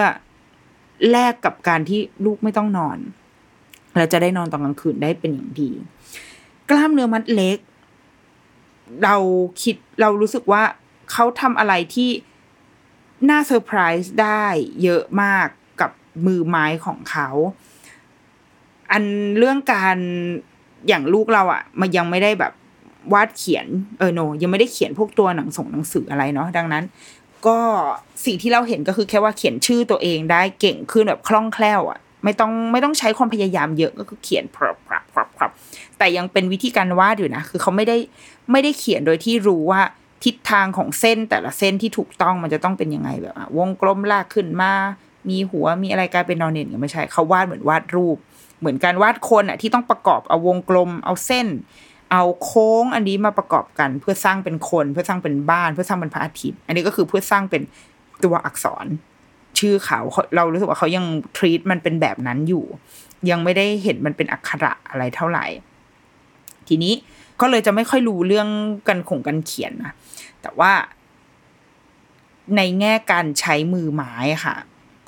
[1.12, 2.98] แลกกับการที่ลูกไม่ต้องนอน
[3.98, 5.70] เราจะได้นอนตอนกลางคืนได้เป็นอย่างดี
[6.70, 7.58] กล้ามเนื้อมัดเล็ก
[9.04, 9.16] เรา
[9.64, 10.64] คิดเรารู้สึกว่า
[11.12, 12.10] เขาทำอะไรที่
[13.30, 14.46] น่าเซอร์ไพรส์ได้
[14.84, 15.48] เยอะมาก
[15.82, 15.92] กับ
[16.26, 17.30] มือไม้ของเขา
[18.92, 19.04] อัน
[19.38, 19.98] เรื่องการ
[20.88, 22.54] อย่างลูกเราอะ่ะ มันยังไม่ได้แบบ
[23.14, 23.66] วาดเขียน
[24.00, 26.84] เออโน ยังไม่ได้เขียนพวกตัวหนังส่งหนังสืออะไรเนาะดังนั้น
[27.48, 27.60] ก็
[28.26, 35.52] สิ่งที่เราเห็นก็คือแค่ว่าเขียนชื่อตัวเองได้เก่งขึ้นแบบคล่องแคล่วอะ่ะไม่ต้องไม่ต้องใช้ความพยายามเยอะก็คือเขียนพรับพรับพรับพรับ
[35.98, 37.98] แต่ยังเป็นวิธีการวาดอยู่นะ คือเขาไม่ได้
[38.52, 39.82] ไม่ได้เขียนโดยที่รู้ว่า
[40.24, 44.74] ทิศทางของเส้นแต่ละเส้นที่ถูกต้องมันจะต้องเป็นยังไงแบบวงกลมลากขึ้นมา
[45.30, 48.18] มีหัวมีอะไรกลายเป็นนอนเน็ตไม่ใช่เขาวาดเหมือนวาดรูป
[48.60, 51.48] เหมือนการวาดคนอะที่ต้องประกอบเอาวงกลมเอาเส้น
[52.12, 57.62] เอาโค้งอันนี้มาประกอบกัน เพื่อสร้างเป็นคนเพื่อสร้างเป็นบ้าน เพื่อสร้างเป็นพระอาทิตย์ อันนี้ก็คือเพื่อสร้างเป็น
[58.24, 58.86] ตัวอักษร
[59.60, 60.00] ชื่อเขา
[60.36, 61.06] เรารู้สึกว่าเขายัง
[61.38, 62.66] ทรีตมันเป็นแบบนั้นอยู่
[63.30, 65.46] ยังไม่ได้เห็นมันเป็นอักขระอะไรเท่าไหร่
[66.68, 66.94] ทีนี้
[67.42, 68.48] ก็เลยจะไม่ค่อยรู้เรื่อง
[68.88, 69.94] กันขงกันเขียนนะ
[70.44, 70.74] แต่ว่า
[72.56, 74.14] ในแง่การใช้มือไม้
[74.46, 74.56] ค่ะ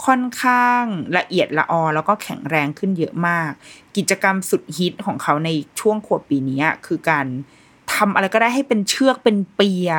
[0.06, 0.84] ค่อนข้าง
[1.18, 3.52] ละเอียดละออ แล้วก็แข็งแรงขึ้นเยอะมาก
[3.98, 7.26] กิจกรรมสุดฮิตของเขาในช่วงขวบปีนี้คือการ
[7.94, 9.92] ทำอะไรก็ได้ให้เป็นเชือกเป็นเปีย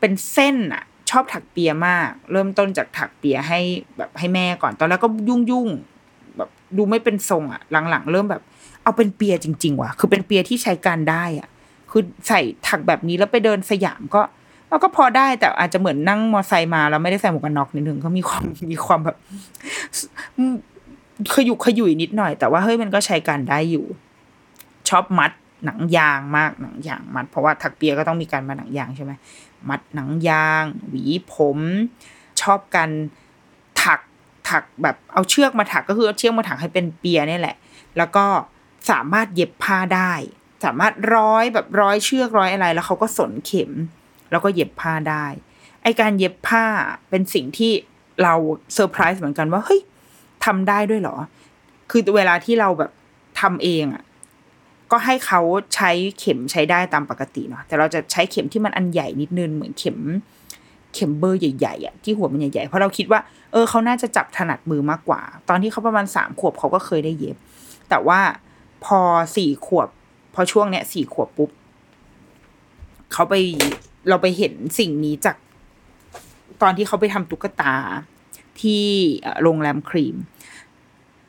[0.00, 3.60] เป็นเส้นอะชอบถักเปียมาก เริ่มต้นจากถักเปียให้
[3.96, 5.68] แบบให้แม่ก่อนตอนแรกก็ยุ่งยุ่ง
[6.36, 8.42] แบบดูไม่เป็นทรงอะหลังๆ เริ่มแบบ
[8.82, 11.48] เอาเป็นเปียจริง ๆ ว่ะ คือเป็นเปียที่ใช้การได้อะ
[11.90, 14.22] คือใส่ถักแบบนี้แล้วไปเดินสยามก็
[14.74, 19.16] เราก็พอได้แต่อาจจะเหมือนนั่งมอไซค์มาแล้วไม่ได้ใส่หมวกกันน็อกนิดนึงก็มีความมีความแบบ
[21.34, 23.86] ขยุกขยุยนิดหน่อย แต่ว่าเฮ้ยมันก็ใช้การได้อยู่
[24.88, 25.32] ชอบมัด
[25.64, 29.12] หนังยางมากหนังยางมัด เพราะว่าถักเปียก็ต้องมีการมาหนังยางใช่ไหม
[29.68, 31.58] มัดหนังยาง หวีผม
[32.42, 32.90] ชอบการ
[33.82, 34.00] ถัก
[34.48, 37.56] ถักแบบเอาเชือกมาถักก็คือเอาเชือกมาถักให้เป็นเปียนี่แหละ
[37.96, 38.24] แล้วก็
[38.90, 40.12] สามารถเย็บผ้าได้
[40.64, 43.70] สามารถร้อยแบบร้อยเชือกร้อยอะไร แล้วเขาก็สนเข็ม
[44.34, 45.26] แล้วก็เย็บผ้าได้
[45.82, 46.64] ไอการเย็บผ้า
[47.10, 47.72] เป็นสิ่งที่
[48.22, 48.34] เรา
[48.74, 49.80] เซอร์ไพรส์เหมือนกันว่าเฮ้ย
[50.44, 51.16] ทำได้ด้วยเหรอ
[51.90, 52.90] คือเวลาที่เราแบบ
[53.40, 54.04] ทำเองอะ
[54.90, 55.40] ก็ให้เขา
[55.74, 59.98] ใช้เข็มใช้ได้ตามปกติเนาะแต่เราจะใช้เข็มที่มันอันใหญ่นิดนึงเหมือนเข็ม
[60.94, 63.20] เข็มเบอร์ใหญ่ๆอะที่หัวมันใหญ่ๆเพราะเราคิดว่า
[63.52, 67.36] เออเขาน่าจะจับถนัดมือมากกว่า ตอนที่เขาประมาณสามขวบเขาก็เคยได้เย็บ
[67.88, 68.20] แต่ว่า
[68.84, 69.00] พอ
[69.36, 69.88] สี่ขวบ
[70.34, 71.50] พอช่วงเนี้ยสี่ขวบปุ๊บ
[73.12, 73.34] เขาไป
[74.08, 75.36] เราไปเห็นสิ่งนี้จาก
[76.62, 77.74] ตอนที่เขาไปทำตุ๊กตา
[78.60, 78.84] ที่
[79.42, 80.16] โรงแรมครีม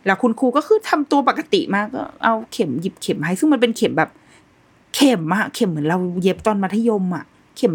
[0.06, 4.12] แล้วคุณครูก็คือทำตัวปกติมากก็เอาเข็มหยิบเข็มให้ ซึ่งมันเป็นเข็มแบบ
[4.96, 7.26] เข็มอะเข็มเหมือนเราเย็บตอนมัธยมอะ
[7.58, 7.74] เข็ม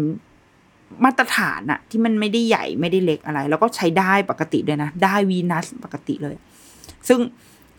[1.03, 6.35] มาตรฐานอะที่มันไม่ได้ใหญ่ไม่ได้เล็กอะไร แล้วก็ใช้ได้ปกติด้วยนะ ได้วีนัสปกติเลย
[7.07, 7.19] ซึ่ง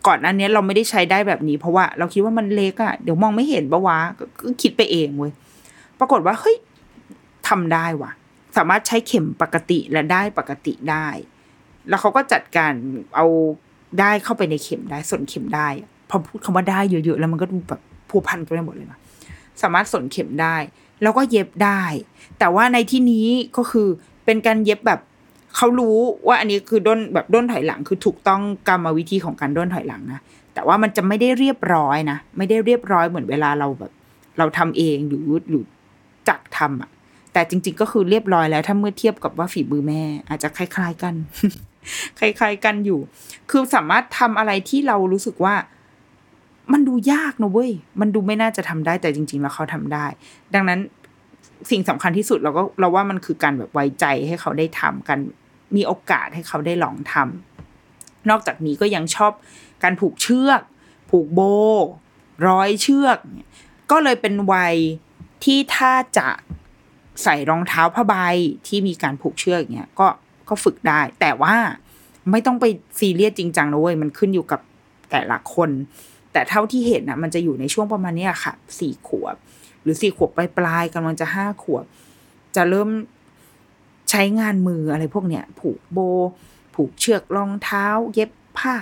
[0.07, 4.25] ก่อนหนั้นเนี้ยเราไม่ได้ใช้ได้แบบนี้ เพราะว่าเราคิดว่ามันเล็กอะเดี๋ยวมองไม่เห็นปะวะก็
[4.61, 5.31] คิดไปเองเว้ย
[5.99, 6.55] ปรากฏว่าเฮ้ย
[7.49, 8.11] ทำได้ว่ะ
[8.57, 11.07] สามารถใช้เข็มปกติและได้ปกติได้
[11.89, 12.73] แล้วเขาก็จัดการ
[13.15, 13.25] เอา
[13.99, 15.67] ได้เข้าไปในเข็มได้ส่วนเข็มได้
[16.09, 18.99] พอพูดคำว่าได้เยอะๆแล้วมันก็ดูแบบพัวพันกันไปหมดเลยนะ
[19.61, 20.55] สามารถสนเข็มได้
[21.01, 21.81] แล้วก็เย็บได้
[22.39, 23.27] แต่ว่าในที่นี้
[23.57, 23.87] ก็คือ
[24.25, 24.99] เป็นการเย็บแบบ
[25.55, 30.19] เขารู้ว่าอันนี้คือด้นแบบด้นถอยหลังคือถูกต้องกรรมวิธีของการด้นถอยหลังนะ
[30.53, 33.91] แต่ว่ามันจะไม่ได้เรียบร้อยนะไม่ได้เรียบร้อยเหมือนเวลาเราแบบ
[34.37, 35.63] เราทำเองหรือหรือ
[36.27, 36.89] จักทำอะ
[37.33, 41.13] แต่จริง ๆ ก็คือเรียบร้อยแล้วถ้าเมื่อเทียบกับว่าฝีมือแม่ อาจจะคล้าย ๆ กัน
[42.19, 42.99] คล้าย ๆ กันอยู่
[43.49, 45.55] คือสามารถทำอะไรที่เรารู้สึกว่า
[46.73, 50.05] มันดูยากนะเว้ยมันดูไม่น่าจะทำได้แต่จริง ๆ แล้วเขาทำได้
[50.53, 50.79] ดังนั้น
[51.69, 55.19] สิ่งสำคัญที่สุดเราก็เราว่ามันคือการแบบไว้ใจให้เขาได้ทำกัน
[55.75, 59.31] มีโอกาสให้เขาได้ลองทำนอกจากนี้ก็ยังชอบ
[59.83, 60.61] การผูกเชือก
[61.09, 61.41] ผูกโบ
[62.47, 63.49] ร้อยเชือกเนี่ย
[63.91, 64.75] ก็เลยเป็นวัย
[65.43, 66.27] ที่ถ้าจะ
[67.23, 68.15] ใส่รองเท้าผ้าใบ
[68.67, 70.07] ที่มีการผูกเชือกอย่างเงี้ยก็
[70.49, 71.55] ก็ฝึกได้ แต่ว่า
[72.31, 72.65] ไม่ต้องไป
[72.99, 74.61] ซีเรียสจริงจังนะเว้ยมันขึ้นอยู่กับ
[75.11, 75.69] แต่ละคน
[76.33, 79.35] แต่เท่าที่เห็นนะมันจะอยู่ในช่วงประมาณเนี้ยค่ะสี่ขวบ
[79.83, 81.85] หรือสี่ขวบปลายกำลังจะห้าขวบ
[82.55, 82.89] จะเริ่ม
[84.09, 85.99] ใช้งานมืออะไรพวกเนี้ยผูกโบ
[86.75, 88.75] ผูกเชือกรองเท้า เย็บผ้า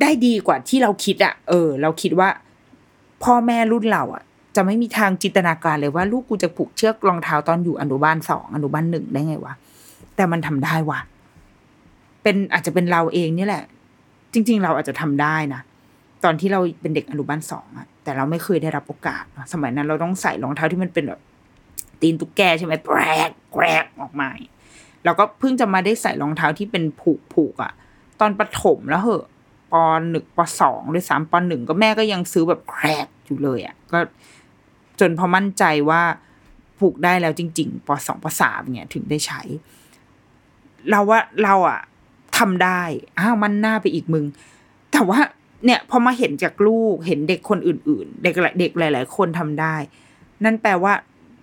[0.00, 2.28] ได้ดีกว่าที่เราคิดอะเออ เราคิดว่า
[3.22, 4.24] พ่อแม่รุ่นเราอะ
[4.56, 9.54] จะไม่มีทางจินตนาการเลยว่าลูกกูจะผูกเชือกรองเท้าตอนอยู่อนุบาลสองอนุบาลหนึ่งได้ไงวะ
[10.16, 10.98] แต่มันทำได้วะ
[12.22, 13.64] เป็นอาจจะเป็นเราเองเนี่แหละ
[14.32, 15.60] จริง ๆ เราอาจจะทำได้นะ
[16.24, 21.20] ตอนที่เราเป็นเด็กอนุบาลสองอะแต่เราไม่เคยได้รับโอกาสสมัยนั้นเราต้องใส่รองเท้าที่มันเป็นแบบ
[22.00, 24.28] ตีนตุ๊กแกใช่ไหมแกรกแกรกออกมา
[25.04, 27.72] เราก็เพิ่งจะมาได้ใส่รองเท้าที่เป็นผูกผูกอะ
[28.20, 29.24] ตอนประถมแล้วเหอะ
[29.72, 29.74] ป
[30.10, 33.98] หนึ่งปสองด้วยซ้ำปหนึ่งก็แม่ก็ยังซื้อแบบแกรกอยู่เลยอะก็
[35.00, 36.02] จนพอมั่นใจว่า
[36.78, 39.40] ผูกได้แล้วจริง ๆปสองปสามเนี่ยถึงได้ใช้
[40.90, 41.80] เราว่าเราอะ
[42.38, 42.82] ทำได้
[43.18, 44.24] อ้าวมันหน้าไปอีกมึง
[44.92, 45.20] แต่ว่า
[45.64, 49.76] เนี่ยพอมาเห็นจากลูกเห็นเด็กคนอื่น ๆ เด็กหลายเด็กหลาย ๆ คนทำได้
[50.44, 50.94] นั่นแปลว่า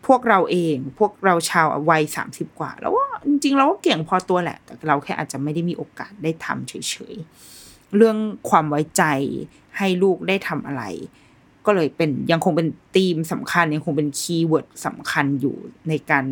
[0.08, 8.18] พวกเราเองพวกเราชาววัยสามสิบกว่า แล้วว่าจริง ๆ เราก็เก่งพอตัวแหละ แต่เราแค่อาจจะไม่ได้มีโอกาสได้ทำเฉยๆเรื่อง
[8.50, 9.04] ความไว้ใจ
[9.78, 10.84] ให้ลูกได้ทำอะไร
[11.66, 15.56] ก็เลยเป็นยังคงเป็นธีมสำคัญ ยังคงเป็น keyword สำคัญอยู่
[15.90, 16.26] ในการ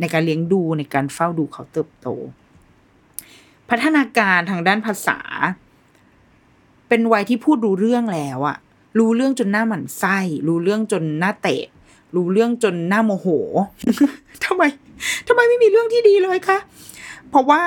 [0.00, 2.08] ในการเลี้ยงดูในการเฝ้าดูเขาเติบโต
[3.70, 5.18] พัฒนาการทางด้านภาษา
[6.88, 8.56] เป็นวัยที่พูดรู้เรื่องแล้วอะ
[8.98, 11.64] รู้เรื่องจนน่าหมั่นไส้ รู้เรื่องจนน่าเตะ
[12.16, 13.26] รู้เรื่องจนน่าโมโห
[14.44, 14.62] ทำไม
[15.28, 16.58] ทำไมไม่มีเรื่องที่ดีเลยคะ
[17.30, 17.62] เพราะว่า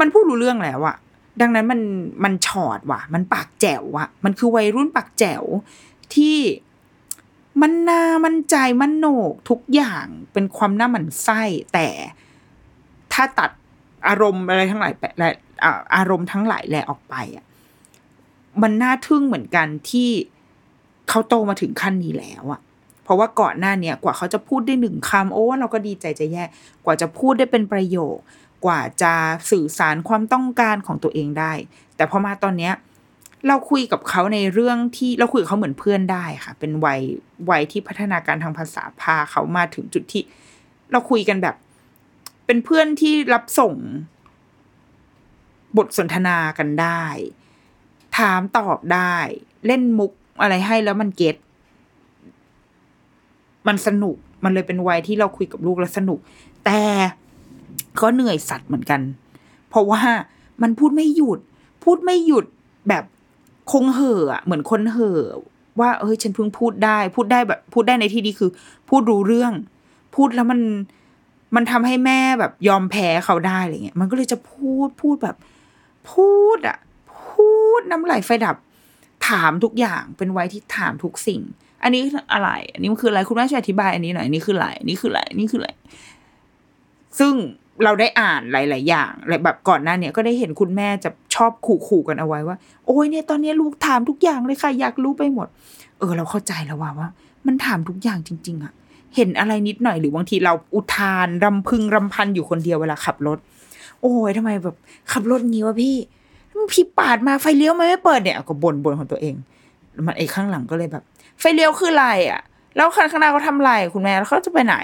[0.00, 0.96] มันพูดรู้เรื่องแล้วอะ
[1.40, 1.80] ดังนั้นมัน
[2.24, 5.44] มันฉอดว่ะ มันปากแจ๋วว่ะ มันคือวัยรุ่นปากแจ๋ว
[6.14, 6.38] ที่
[7.62, 11.42] มันนามันใจมันโหนกทุกอย่างเป็นความหน้าหมันไส้
[11.74, 11.88] แต่
[13.12, 13.50] ถ้าตัด
[14.08, 15.30] อารมณ์อะไรทั้งหลายและ
[15.96, 17.44] อารมณ์ทั้งหลายแหละออกไปอะ
[18.62, 20.10] มันน่าทึ่งเหมือนกันที่
[21.08, 22.60] เขาโตมาถึงขั้นนี้แล้วอะ
[23.04, 26.44] เพราะว่าก่อนหน้าเนี้ยกว่าเขาจะพูดได้หนึ่งคำโอ้เราก็ดีใจจะแย่
[26.84, 28.16] กว่าจะพูดได้เป็นประโยค
[28.64, 29.14] กว่าจะ
[29.50, 31.52] สื่อสารความต้องการของตัวเองได้
[31.96, 32.74] แต่พอมาตอนเนี้ย
[33.48, 37.00] เราคุยกับเขาในเรื่องที่เราคุยกับเขาเหมือนเพื่อนได้ค่ะ เป็นวัย
[37.50, 40.22] วัยที่พัฒนาการทางภาษาพาเขามาถึงจุดที่
[40.90, 41.56] เราคุยกันแบบ
[42.46, 43.74] เป็นเพื่อนที่รับส่ง
[45.76, 47.04] บทสนทนากันได้
[48.18, 49.14] ถามตอบได้
[49.66, 51.36] เล่นมุกอะไรให้แล้วมันเก็ต
[53.66, 56.18] มันสนุกมันเลยเป็นวัยที่เราคุยกับลูกแล้วสนุก
[56.64, 56.80] แต่
[58.02, 59.00] ก็เหนื่อยสัตว์เหมือนกัน
[59.68, 60.02] เพราะว่า
[60.62, 61.38] มันพูดไม่หยุด
[61.84, 62.44] พูดไม่หยุด
[62.88, 63.04] แบบ
[63.72, 65.20] คงเห่อเหมือนคนเห่อ
[65.80, 68.50] ว่าเอ้ยฉันเพิ่งพูดได้ พูดได้แบบ พูดได้ในที่นี้คือ
[68.88, 69.52] พูดรู้เรื่อง
[70.14, 70.60] พูดแล้วมัน
[71.54, 75.36] มันทำให้แม่แบบยอมแพ้เขาได้อะไรเงี้ย มันก็เลยจะพูดพูดแบบ
[76.12, 76.78] พูดอะ
[77.30, 78.56] พูดน้ำไหลไฟดับ
[79.28, 81.40] ถามทุกอย่างเป็นไว้ที่ถามทุกสิ่ง
[81.82, 85.70] อันนี้อะไร อันนี้มันคืออะไรคุณแม่ช่วยอธิบายอันนี้หน่อยนนี้คืออะไรนนี้คืออะไรนนี้คืออะไร
[87.18, 87.34] ซึ่ง
[87.84, 89.10] เราได้อ่านหลาย ๆ อย่าง
[89.44, 92.56] แบบก่อนหน้าเนี่ยก็ได้เห็นคุณแม่จะชอบขู่ๆกันเอาไว้ว่า
[92.86, 95.48] โอ้ยเนี่ยตอนนี้ลูกถามทุกอย่างเลยค่ะ อยากรู้ไปหมด
[95.98, 97.08] เออ เราเข้าใจแล้วว่าว่า
[97.46, 98.72] มันถามทุกอย่างจริง ๆอะ
[99.16, 103.38] เห็นอะไรนิดหน่อยหรือบางทีเราอุทานรำพึงรำพันอยู่คนเดียวเวลาขับรถ
[104.00, 104.76] โอ้ยทำไมแบบ
[105.12, 105.94] ขับรถงี้วะพี่
[106.72, 109.34] พี่ปาดมาไฟเลี้ยวมันไม่เปิดเนี่ยก็บ่นบนของตัวเอง
[110.06, 111.02] มันไอ้ข้างหลังก็เลยแบบ
[111.40, 112.40] ไฟเลี้ยวคืออะไรอะ
[112.76, 114.76] แล้วคันข้างหน้าเขาทำอะไรคุณแม่แล้วเขาจะไปไหน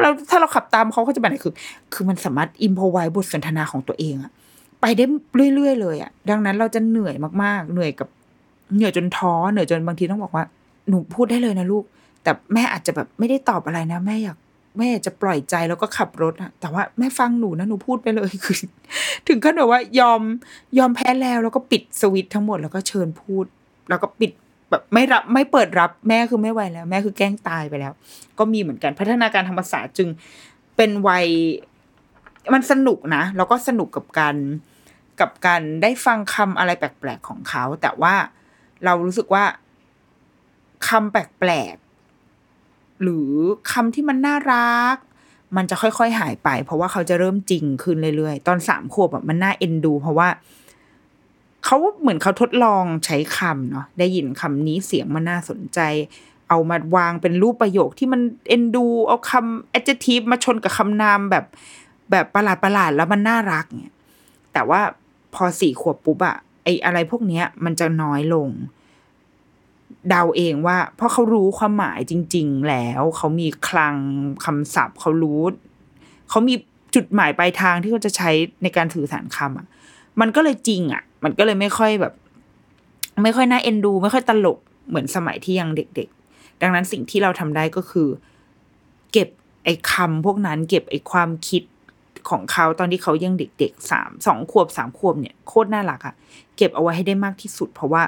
[0.00, 1.54] เราถ้าเราขับตามเขาเขาจะไปไหนคือ
[1.94, 4.32] คือมันสามารถอิมพอไว้บทสนทนาของตัวเองอะ
[4.80, 5.04] ไปได้
[5.54, 8.08] เรื่อยๆเลยอะดังนั้นเราจะเหนื่อยมากๆ เหนื่อยกับ
[8.74, 10.44] เหนื่อยจนท้อเหนื่อยจนบางทีต้องบอกว่า
[10.88, 11.84] หนูพูดได้เลยนะลูก
[12.22, 14.36] แต่แม่อาจจะแบบไม่ได้ตอบอะไรนะ แม่อยาก
[14.78, 18.56] แม่อยากจะปล่อยใจแล้วก็ขับรถอะแต่ว่าแม่ฟังหนูนะหนูพูดไปเลยคือ
[19.28, 20.20] ถึงขั้นแบบว่ายอม
[20.78, 23.44] ยอมแพ้แล้วแล้วก็ปิดสวิตทั้งหมดแล้วก็เชิญพูด
[23.88, 24.30] แล้วก็ปิด
[24.70, 27.92] แบบไม่รับไม่เปิดรับแม่คือไม่ไหวแล้ว แม่คือแกล้งตายไปแล้ว
[28.38, 30.08] ก็มีเหมือนกันพัฒนาการทางภาษาจึง
[30.76, 31.26] เป็นวัย
[32.52, 34.36] มันสนุกนะ แล้วก็สนุกกับการ
[35.20, 38.14] กับการได้ฟังคำอะไรแปลกๆของเขา แต่ว่า
[38.84, 39.44] เรารู้สึกว่า
[40.88, 43.30] คำแปลกๆหรือ
[43.72, 44.96] คำที่มันน่ารัก
[45.56, 50.28] มันจะค่อยๆหายไป เพราะว่าเขาจะเริ่มจริงขึ้นเรื่อยๆ ตอนสามขวบแบบมันน่าเอ็นดู เพราะว่า
[51.64, 55.80] เขาเหมือนเขาทดลองใช้คำเนาะได้ยินคำนี้เสียงมันน่าสนใจ
[56.48, 61.44] เอามาวางเป็นรูปประโยคที่มันเอ็นดู เอาคำ adjective มาชนกับคำนามแบบ
[62.10, 63.94] แบบประหลาดประหลาดแล้วมันน่ารักเนี่ย
[64.52, 64.80] แต่ว่า
[65.34, 68.48] พอสี่ขวบปุ๊บอะไออะไรพวกเนี้ย มันจะน้อยลง
[70.08, 73.96] เดาเองว่า เพราะเขารู้ความหมายจริง ๆ แล้วเขามีคลัง
[74.44, 75.40] คำศัพท์เขารู้
[76.30, 76.54] เขามี
[76.94, 78.30] จุดหมายปลายทางที่เขาจะใช้
[78.62, 79.66] ในการสื่อสารคำอะ
[80.20, 82.12] มันก็เลยจริงอะมันก็เลยไม่ค่อยแบบ
[83.22, 88.08] ไม่ค่อยน่าเอ็นดู ไม่ค่อยตลกเหมือนสมัยที่ยังเด็ก ๆ ดังนั้นสิ่งที่เราทำได้ก็คือ
[89.12, 89.28] เก็บ
[89.64, 91.62] ไอ้คำพวกนั้น เก็บไอ้ความคิด
[92.30, 96.14] ของเขาตอนที่เขายังเด็กๆสามสองขวบสามขวบเนี่ยโคตรน่ารักอะ
[96.56, 98.02] เก็บเอาไว้ให้ได้มากที่สุด เพราะว่า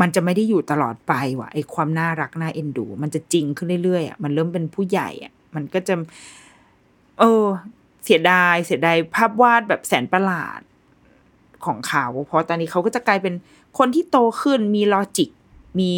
[0.00, 5.94] มันจะไม่ได้อยู่ตลอดไปว่ะไอ้ความน่ารักน่าเอ็นดู มันจะจริงขึ้นเรื่อยๆอะมันเริ่มเป็นผู้ใหญ่อะ มันก็จะ
[7.18, 7.44] เออ
[8.06, 10.60] เสียดายเสียดายภาพวาดแบบแสนประหลาด
[11.66, 13.34] ของเขา เพราะตอนนี้เขาก็จะกลายเป็น
[13.78, 15.30] คนที่โตขึ้นมีลอจิก
[15.80, 15.94] มี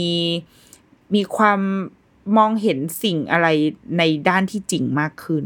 [1.14, 1.60] มีความ
[2.36, 3.48] มองเห็นสิ่งอะไร
[3.98, 5.44] ในด้านที่จริงมากขึ้น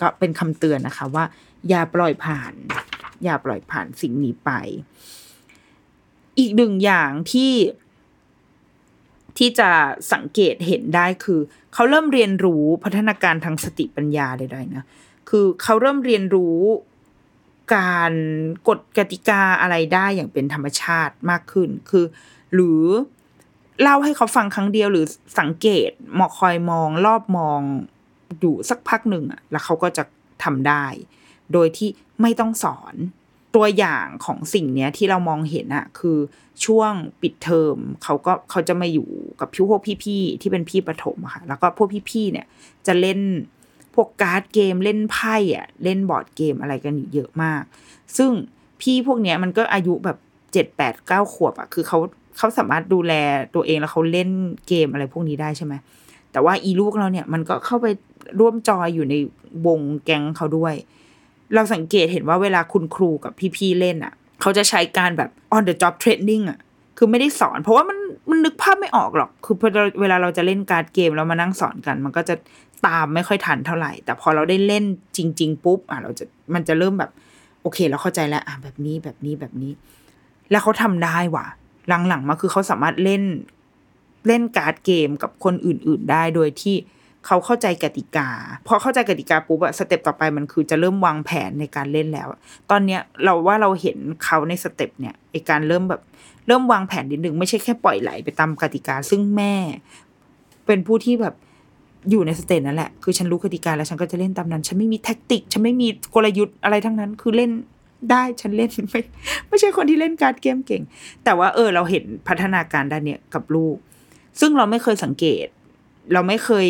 [0.00, 1.24] ก็เป็นคำเตือนนะคะว่า
[1.68, 2.52] อย่าปล่อยผ่าน
[3.24, 4.50] อย่าปล่อยผ่านสิ่งนี้ไป
[6.38, 7.52] อีกหนึ่งอย่างที่
[9.38, 9.70] ที่จะ
[10.12, 11.40] สังเกตเห็นได้คือ
[11.74, 14.84] เขาเริ่มเรียนรู้พัฒนาการทางสติปัญญาใดๆนะ
[15.34, 16.58] คือเขาเริ่มเรียนรู้
[17.74, 18.12] การ
[18.68, 22.04] กฎกติกาอะไรได้อย่างเป็นธรรมชาติมากขึ้น คือ
[22.54, 22.82] หรือ
[23.82, 25.06] เล่าให้เขาฟังครั้งเดียวหรือ
[25.38, 27.60] สังเกตมอคอยมองรอบมอง
[28.40, 30.04] อยู่สักพักหนึ่งอะ แล้วเขาก็จะ
[30.44, 30.86] ทำได้
[31.52, 31.88] โดยที่
[32.22, 32.94] ไม่ต้องสอน
[33.54, 36.18] ตัวอย่างของสิ่งเนี้ยที่เรามองเห็นอะคือ
[36.64, 39.08] ช่วงปิดเทอมเขาก็เขาจะมาอยู่
[39.40, 42.46] กับพี่พวกพี่ๆที่เป็นพี่ประถมค่ะ แล้วก็พวกพี่ๆเนี่ย
[42.86, 43.20] จะเล่น
[43.94, 47.62] พวกการ์ดเกมเล่นไพ่อะเล่นบอร์ดเกมอะไรกันเยอะมาก
[48.16, 48.30] ซึ่ง
[48.80, 50.18] พี่พวกเนี้ยมันก็อายุแบบ
[50.52, 51.98] เจ็ดแปดเก้าขวบอะคือเขา
[52.38, 53.12] เขาสามารถดูแล
[53.54, 54.30] ตัวเองแล้วเขาเล่น
[54.68, 55.74] เกมอะไรพวกนี้ได้ใช่ไหม
[56.32, 57.86] แต่ว่าอีลูกเราเนี่ยมันก็เข้าไป
[58.40, 59.14] ร่วมจอยอยู่ใน
[59.66, 60.74] วงแก๊งเขาด้วย
[61.54, 66.58] เราสังเกตเห็นว่าเวลาคุณครูกับพี่ๆเล่นอะ เขาจะใช้การแบบ on the job training อะ
[66.98, 67.98] คือไม่ได้สอน เพราะว่ามัน
[68.30, 69.56] มันนึกภาพไม่ออกหรอก คือ
[70.00, 72.34] เวลาเราจะเล่น card game แล้วมานั่งสอนกัน มันก็จะ
[72.86, 74.84] ตามไม่ค่อยทันเท่าไหร่ แต่พอเราได้เล่น
[75.16, 77.10] จริง ๆ ปุ๊บอะเราจะมันจะเริ่มแบบ
[77.62, 79.72] โอเค เราเข้าใจแล้วอะแบบนี้แบบนี้แบบนี้
[80.50, 81.46] แล้วเขาทำได้ว่ะ
[82.08, 83.22] หลังๆมาคือเขาสามารถเล่น
[84.26, 86.76] เล่น card game กับคนอื่น ๆ ได้โดยที่
[87.26, 88.28] เขาเข้าใจกติกา
[88.66, 92.28] พอเข้าใจกติกาปุ๊บอะ step ต่อไปมันคือจะเริ่มวางแผนในการเล่นแล้ว
[92.70, 96.02] ตอนเนี้ยเราว่าเราเห็นเขาใน step เนี่ยไอการเริ่มแบบ
[96.46, 99.54] เริ่มวางแผนนิดนึงไม่ใช่แค่ปล่อยไหลไปตามกติกา ซึ่งแม่
[100.66, 101.34] เป็นผู้ที่แบบ
[102.10, 107.50] อยู่ใน stage นั่นแหละ คือฉันรู้กติกาแล้วฉันก็จะเล่นตามนั้น ฉันไม่มี tactic ฉันไม่มีกลยุทธ์อะไรทั้งนั้น คือเล่น
[108.10, 109.00] ได้ฉันเล่นไม่
[109.48, 110.82] ไม่ใช่คนที่เล่น card game เก่ง
[111.24, 113.76] แต่ว่าเออ เราเห็นพัฒนาการด้านเนี้ยกับลูก
[114.40, 115.46] ซึ่งเราไม่เคยสังเกต
[116.12, 116.66] เราไม่เคย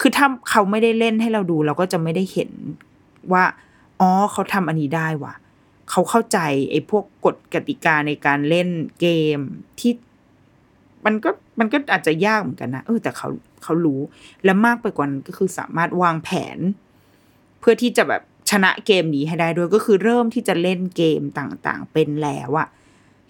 [0.00, 2.50] คือถ้าเขาไม่ได้เล่นให้เราดู เราก็จะไม่ได้เห็น
[3.32, 3.44] ว่า
[4.00, 5.34] อ๋อเขาทำอันนี้ได้ว่ะ
[5.90, 6.38] เขาเข้าใจ
[6.70, 8.68] ไอ้พวกกฎกติกาในการเล่น
[9.00, 9.38] เกม
[9.80, 9.92] ที่
[11.06, 13.28] มันก็มันก็อาจจะยากเหมือนกันนะเออแต่เขา
[13.64, 14.00] เขารู้
[14.44, 16.58] และมากไปกว่านั้นก็คือสามารถวางแผน
[17.60, 22.68] เพื่อที่จะแบบชนะเกมนี้ให้ได้ด้วยก็คือเริ่มที่จะเล่นเกมต่างๆ เป็นแล้วอะ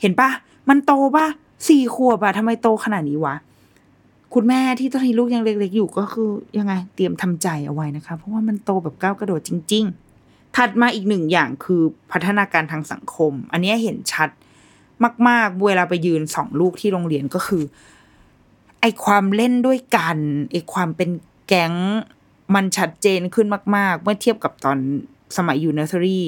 [0.01, 0.31] เห็นปะ
[0.69, 1.27] มันโตปะ
[1.69, 3.35] สี่ขวบอะทำไมโตขนาดนี้วะ
[4.35, 9.85] คุณแม่ที่ตอนนี้ลูกยังเล็กๆอยู่ก็คือยังไงเตรียมทำใจเอาไว้นะคะ เพราะว่ามันโตแบบก้าวกระโดดจริง
[10.21, 14.29] ๆ ถัดมาอีกหนึ่งอย่างคือพัฒนาการทางสังคม อันนี้เห็นชัด
[15.29, 17.63] มาก ๆ เวลาไปยืนสองลูกที่โรงเรียนก็คือ
[18.85, 20.19] ไอความเล่นด้วยกัน
[20.53, 21.11] ไอความเป็น
[21.49, 21.75] แก๊ง
[22.55, 24.79] มันชัดเจนขึ้นมาก ๆ เมื่อเทียบกับตอน
[25.37, 26.27] สมัยอยู่เนอร์เซอรี่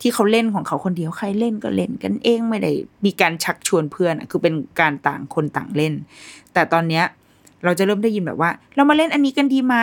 [0.00, 2.72] ที่เขาเล่นของเขาคนเดียวใครเล่นก็เล่นกันเองไม่ได้
[3.04, 5.94] มีการชักชวนเพื่อนอะคือเป็นการต่างคนต่างเล่น
[6.52, 7.04] แต่ตอนเนี้ย
[7.64, 9.76] เราจะเริ่มได้ยินแบบว่า เรามาเล่นอันนี้กันดีไหม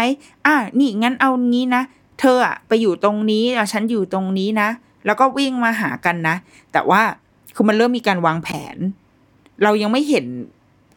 [0.46, 1.84] อะนี่งั้นเอางี้นะ
[2.20, 4.70] เธออะไปอยู่ตรงนี้ฉันอยู่ตรงนี้นะ
[5.06, 6.36] แล้วก็วิ่งมาหากันนะ
[6.74, 7.02] แต่ว่า
[7.56, 8.78] คือมันเริ่มมีการวางแผน
[9.64, 10.26] เรายังไม่เห็น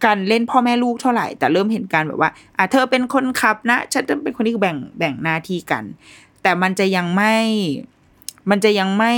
[0.04, 5.84] การเล่นพ่อแม่ลูกเท่าไหร่ แต่เริ่มเห็นการแบบว่าอะเธอเป็นคนขับนะฉันเป็นคนที่แบ่งแบ่งหน้าที่กัน
[6.42, 7.34] แต่มันจะยังไม่
[8.50, 9.14] มันจะยังไม่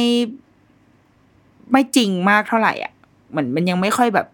[1.73, 2.93] ไม่จริงมากเท่าไหร่อะ
[3.31, 4.27] เหมือนมันยังไม่ค่อยแบบ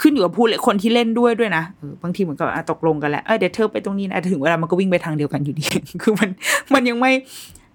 [0.00, 1.64] ขึ้นอยู่กับผู้เล่นคนที่เล่นด้วยด้วยนะ
[2.02, 5.64] บางทีเหมือนกับตกลงกันแล้วเเดี๋ยวเธอไปตรงนี้นะถึงเวลามันก็วิ่งไปทางเดียวกันอยู่ดี
[6.02, 6.30] คือมัน
[6.74, 7.12] มันยังไม่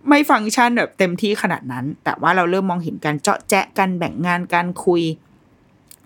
[0.09, 5.01] ไม่ฟังก์ชันแบบเต็มที่ขนาดนั้น แต่ว่าเราเริ่มมองเห็นการเจาะแจ๊ะกันแบ่งงานการคุย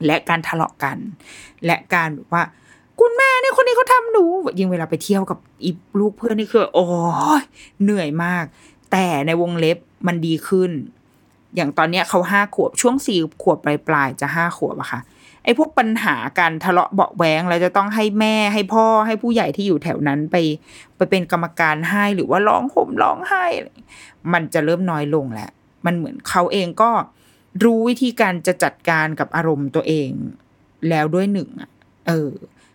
[0.05, 0.97] และการทะเลาะกัน
[1.65, 2.43] และการแบบว่า
[2.99, 4.23] คุณแม่เนี่ยคนนี้เขาทำหนู
[4.59, 6.85] ยิ่งเวลาไปเที่ยวกับอีลูกเพื่อนนี่คือ โอ้
[7.39, 7.43] ย
[7.83, 8.45] เหนื่อยมาก
[8.91, 10.71] แต่ในวงเล็บมันดีขึ้น
[11.55, 14.99] อย่างตอนเนี้ยเขาห้าขวบช่วงสี่ขวบปลายปลายๆจะห้าขวบอะค่ะ
[15.43, 20.35] ไอ้พวกปัญหาการทะเลาะเบาะแวงเราจะต้องให้แม่ให้พ่อให้ผู้ใหญ่ที่อยู่แถวนั้นไป
[20.95, 23.45] ไปเป็นกรรมการให้หรือว่าร้องห่มร้องไห้
[24.33, 25.49] มันจะเริ่มน้อยลงแล้ว
[25.85, 26.91] มันเหมือนเขาเองก็
[27.63, 30.09] รู้วิธีการจะจัดการกับอารมณ์ตัวเอง
[30.89, 31.69] แล้วด้วยหนึ่งอะ
[32.07, 32.29] เออ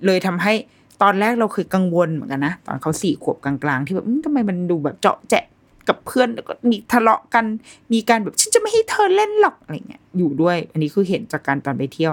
[0.07, 0.55] เลยทำให้
[1.03, 5.45] ตอนแรกเราเคยกังวลเหมือนกันนะตอนเขาสี่ขวบกลางๆ ที่แบบทำไมมันดูแบบเจาะแจะ
[5.89, 7.45] กับเพื่อนแล้วก็มีทะเลาะกัน
[7.93, 12.13] มีการแบบฉันจะไม่ให้เธอเล่นหรอกอะไรเงี้ยอยู่ด้วย อันนี้คือเห็นจากการตอนไปเที่ยว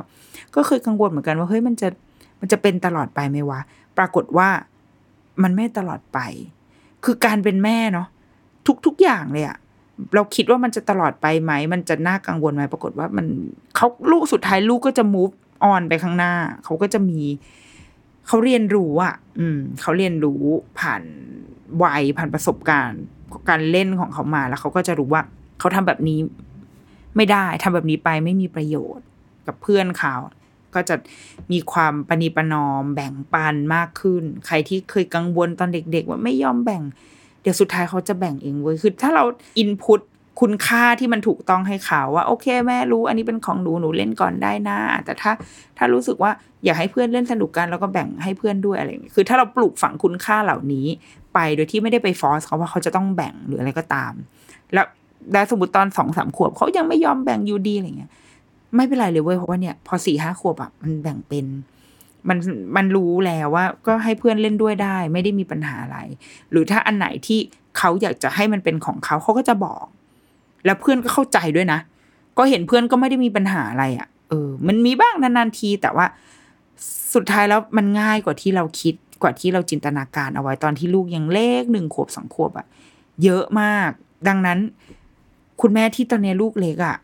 [0.55, 1.87] ก็เคยกังวลเหมือนกันว่าเฮ้ยมันจะ
[2.39, 3.59] มันจะเป็นตลอดไปไหมวะ
[3.97, 4.49] ปรากฏว่า
[5.43, 6.19] มันไม่ตลอดไป
[7.05, 8.07] คือการเป็นแม่เนาะ
[8.85, 9.57] ทุกๆอย่างเลยอะ
[10.15, 13.25] เราคิดว่ามันจะตลอดไปไหม มันจะน่ากังวลไหมปรากฏว่ามัน
[13.75, 15.33] เขาลูกสุดท้ายลูกก็จะ move
[15.71, 16.33] on ไปข้างหน้า
[16.63, 17.21] เขาก็จะมี
[18.27, 20.41] เขาเรียนรู้อะ อืมเขาเรียนรู้
[20.79, 21.03] ผ่าน
[21.83, 23.01] วัยผ่านประสบการณ์
[23.49, 25.21] การเล่นของเขามาแล้วเขาก็จะรู้ว่า
[25.59, 26.19] เขาทำแบบนี้
[27.15, 29.05] ไม่ได้ทำแบบนี้ไปไม่มีประโยชน์
[29.47, 30.15] กับเพื่อนเขา
[30.75, 30.95] ก็จะ
[31.51, 36.83] มีความปณีประนอมแบ่งปันมากขึ้น ใครที่เคยกังวลตอนเด็ก ๆ ว่าไม่ยอมแบ่ง
[37.41, 39.23] เดี๋ยวสุดท้ายเขาจะแบ่งเองเว้ยคือถ้าเรา
[39.59, 40.01] อินพุต
[40.41, 45.31] คุณค่าที่มันถูกต้องให้เขาว่า โอเคแม่รู้ อันนี้เป็นของหนูหนูเล่นก่อนได้นะ แต่ถ้า
[45.77, 46.31] ถ้ารู้สึกว่า
[46.65, 50.85] อยากให้เพื่อนเล่นสนุกกันแล้วก็แบ่งให้เพื่อนด้วยอะไรอย่างเงี้ยคือถ้าเราปลูกฝังคุณค่าเหล่านี้
[51.33, 54.13] ไปโดยที่ไม่ได้ไปฟอสเขาว่าเขาจะต้องแบ่งหรืออะไรก็ตาม
[54.73, 54.85] แล้ว
[55.31, 58.11] แล้วสมมติตอนสองสามขวบเขายังไม่ยอมแบ่งอยู่ดีอะไรเงี้ย
[58.75, 61.45] ไม่เป็นไรเลยเว้ยเพราะว่าเนี่ยพอสี่ห้าขวบอะมันแบ่งเป็น
[62.29, 62.37] มัน
[62.75, 65.97] มันรู้แล้วว่า ก็ให้เพื่อนเล่นด้วยได้ ไม่ได้มีปัญหาอะไร
[66.51, 67.39] หรือถ้าอันไหนที่
[67.77, 69.85] เขาอยากจะให้มันเป็นของเขาเขาก็จะบอก
[70.65, 71.79] แล้วเพื่อนก็เข้าใจด้วยนะ
[72.37, 76.05] ก็เห็นเพื่อนก็ไม่ได้มีปัญหาอะไรอะ่ะ เออ มันมีบ้างนานๆทีแต่ว่า
[77.13, 82.65] สุดท้ายแล้วมันง่ายกว่าที่เราคิดกว่าที่เราจินตนาการเอาไว้ตอนที่ลูกยังเล็กหนึ่งขวบสองขวบอะ่ะ
[83.23, 83.89] เยอะมาก
[84.27, 84.59] ดังนั้น
[85.61, 86.97] คุณแม่ที่ตอนนี้ลูกเล็กอะ่ะ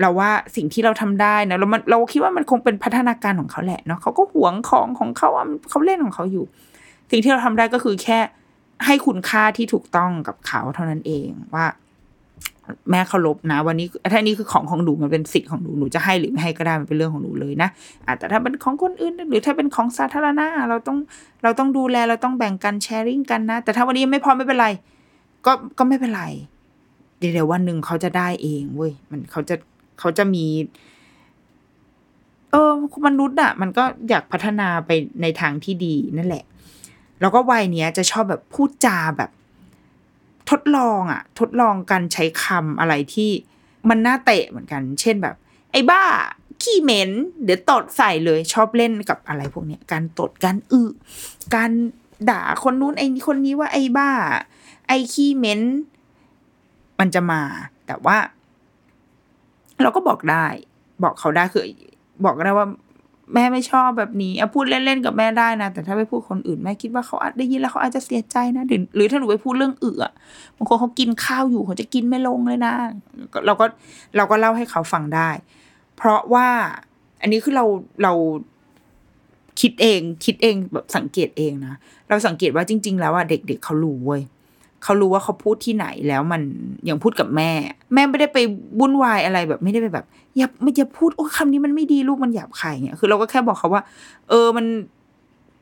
[0.00, 5.30] เราว่าสิ่งที่เราทำได้นะเรามันเราคิดว่ามันคงเป็นพัฒนาการของเขาแหละเนาะเขาก็หวงของของเขา
[5.70, 6.44] เขาเล่นของเขาอยู่
[7.10, 8.18] สิ่งที่เราทำได้ก็คือแค่
[8.86, 11.66] ให้คุณค่าที่ถูกต้องกับเขาเท่านั้นเองว่า
[12.90, 17.68] แม่เคารพนะ วันนี้ถ้านี่คือของของหนูมันเป็นสิทธิ์ของหนูหนูจะให้หรือไม่ให้ก็ได้มันเป็นเรื่องของหนูเลยนะ
[18.06, 20.98] อะแต่ถ้าเป็นของคนอื่น หรือถ้าเป็นของสาธารณะเราต้อง
[21.42, 24.68] เราต้องดูแลเราต้องแบ่งกันแชร์ริ่งกันนะ แต่ถ้าวันนี้ยังไม่พอไม่เป็นไร
[25.46, 26.24] ก็ก็ไม่เป็นไร
[27.18, 29.56] เดี๋ยววันหนึ่งเขาจะได้เองเว้ยมันเขาจะ
[29.98, 30.46] เขาจะมี
[32.50, 32.72] เออ
[33.06, 34.90] มนุษย์อะมันก็อยากพัฒนาไป
[35.22, 36.44] ในทางที่ดีนั่นแหละ
[37.20, 39.30] แล้วก็วัยเนี้ยจะชอบแบบพูดจาแบบ
[40.50, 43.30] ทดลองอะทดลองการใช้คำอะไรที่
[43.88, 45.36] มันน่าเตะเหมือนกัน เช่นแบบ
[45.72, 46.02] ไอ้บ้า
[46.62, 47.10] ขี้เหม็น
[47.44, 50.82] เดี๋ยวตดใส่เลยชอบเล่นกับอะไรพวกเนี้ยการตดการอึ
[51.54, 51.70] การ
[52.30, 54.10] ด่าคนนู้นไอ้คนนี้ว่าไอ้บ้า
[54.88, 55.60] ไอ้ขี้เหม็น
[56.98, 57.42] มันจะมา
[57.86, 58.16] แต่ว่า
[59.82, 60.46] เราก็บอกได้
[61.02, 61.64] บอกเขาได้คือ
[62.24, 62.66] บอกได้ว่า
[63.34, 68.64] แม่ไม่ชอบแบบนี้อะพูดเล่นๆกับแม่ได้นะ แต่ถ้าไปพูดคนอื่นแม่คิดว่าเขาอาจได้ยินแล้วเขาอาจจะเสียใจนะ
[68.96, 70.12] หรือถ้าหนูไปพูดเรื่องอื่อะ
[70.56, 72.74] บางคนเขากินข้าวอยู่เขาจะกินไม่ลงเลยนะ
[73.46, 73.66] เราก็
[74.16, 75.30] เราก็เล่าให้เขาฟังได้
[75.96, 76.48] เพราะว่า
[77.20, 77.64] อันนี้คือเรา
[78.02, 78.12] เรา
[79.60, 81.74] คิดเองคิดเองแบบสังเกตเองนะ
[82.08, 84.22] เราสังเกตว่าจริง ๆ แล้วอะเด็กๆเขารู้เว้ย
[84.86, 86.42] เขารู้ว่าเขาพูดที่ไหนแล้วมัน
[86.84, 87.50] อย่างพูดกับแม่
[87.94, 88.38] แม่ไม่ได้ไป
[88.80, 90.06] วุ่นวายอะไรแบบไม่ได้ไปแบบ
[90.36, 93.82] อย่าไม่อย่าพูดโอ้คำนี้มันไม่ดีลูกมันหยาบคายเงี้ยคือเราก็แค่บอกเขาว่า
[94.28, 94.66] เออมัน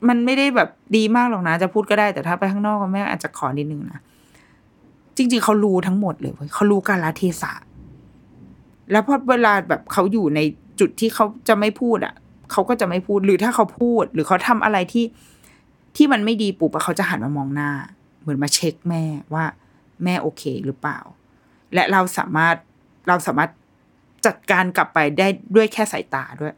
[0.08, 4.00] มันไม่ได้แบบดีมากหรอกนะ จะพูดก็ได้แต่ถ้าไปข้างนอกแม่อาจจะขอนิดนึงนะ
[5.16, 7.52] จริง ๆ เขารู้ทั้งหมดเลยเว้ยเขารู้กาลเทศะ
[8.90, 10.40] แล้วพอเวลาแบบเขาอยู่ใน
[10.80, 12.14] จุดที่เขาจะไม่พูดอะ
[12.52, 15.04] เขาก็จะไม่พูดหรือถ้าเขาพูด หรือเขาทำอะไรที่
[15.96, 17.70] ที่มันไม่ดีปุ๊บเขาจะหันมามองหน้า
[18.24, 19.02] เหมือนมาเช็คแม่
[19.34, 19.44] ว่า
[20.04, 20.98] แม่โอเคหรือเปล่า
[21.74, 22.56] และเราสามารถ
[23.08, 23.50] เราสามารถ
[24.26, 26.54] จัดการกลับไปได้ด้วยแค่สายตาด้วย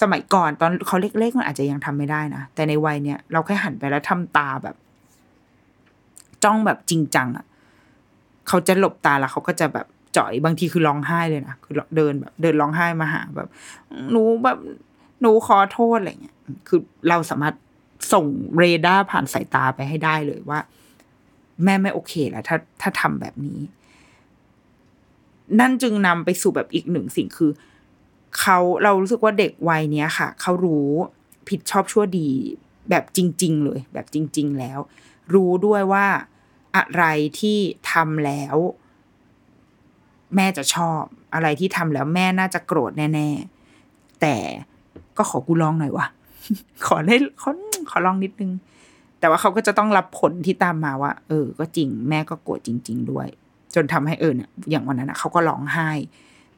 [0.00, 4.76] สมัยก่อนตอนเขาเล็กๆมันอาจจะยังทำไม่ได้นะ แต่ในวัยเนี้ยเราแค่หันไปแล้วทำตาแบบ
[6.44, 7.44] จ้องแบบจริงจังอะ
[8.48, 13.48] เขาจะหลบตาแล้วเขาก็จะแบบจ่อยบางทีคือร้องไห้เลยนะคือเดินแบบ เดินร้องไห้มาหาแบบ
[14.10, 14.58] หนูแบบ
[15.20, 16.36] หนูขอโทษอะไรเงี้ย
[16.68, 17.54] คือเราสามารถ
[18.12, 18.26] ส่ง
[18.56, 20.58] เรดาร์ผ่านสายตาไปให้ได้เลยว่า
[21.64, 23.60] แม่ไม่โอเคแล้วถ้าถ้าทำแบบนี้
[25.60, 27.50] นั่นจึงนำไปสู่แบบอีกหนึ่งสิ่งคือ
[28.38, 30.90] เขาเรารู้สึกว่าเด็กวัยเนี้ยค่ะ เขารู้
[31.48, 32.30] ผิดชอบชั่วดี
[32.90, 34.78] แบบจริง ๆ เลย แบบจริง ๆ แล้ว
[35.34, 36.06] รู้ด้วยว่า
[36.76, 37.04] อะไร
[37.40, 37.58] ที่
[37.92, 38.56] ทำแล้ว
[40.36, 41.02] แม่จะชอบ
[41.34, 43.28] อะไรที่ทำแล้วแม่น่าจะโกรธแน่
[43.74, 44.36] ๆ แต่
[45.16, 46.06] ก็ขอกูลองหน่อยวะ
[46.86, 47.50] ขอได้ขอ
[47.90, 48.50] ขอลองนิดนึง
[49.20, 53.28] แต่ว่าเขาก็จะต้องรับผลที่ตามมาว่า เออ ก็จริงแม่ก็โกรธจริง ๆ ด้วย
[53.74, 55.90] จนทำให้เออเนี่ยอย่างวันนั้นนะเขาก็ร้องไห้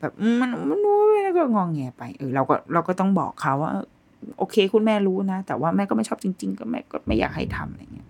[0.00, 3.70] แบบมันมันนู้แล้วก็งองแงไปเออเราก็เราก็ต้องบอกเขาว่า
[4.38, 8.08] โอเค คุณแม่รู้นะ แต่ว่าแม่ก็ไม่ชอบจริง ๆ ก็แม่ก็ไม่อยากให้ทำอะไรเงี้ย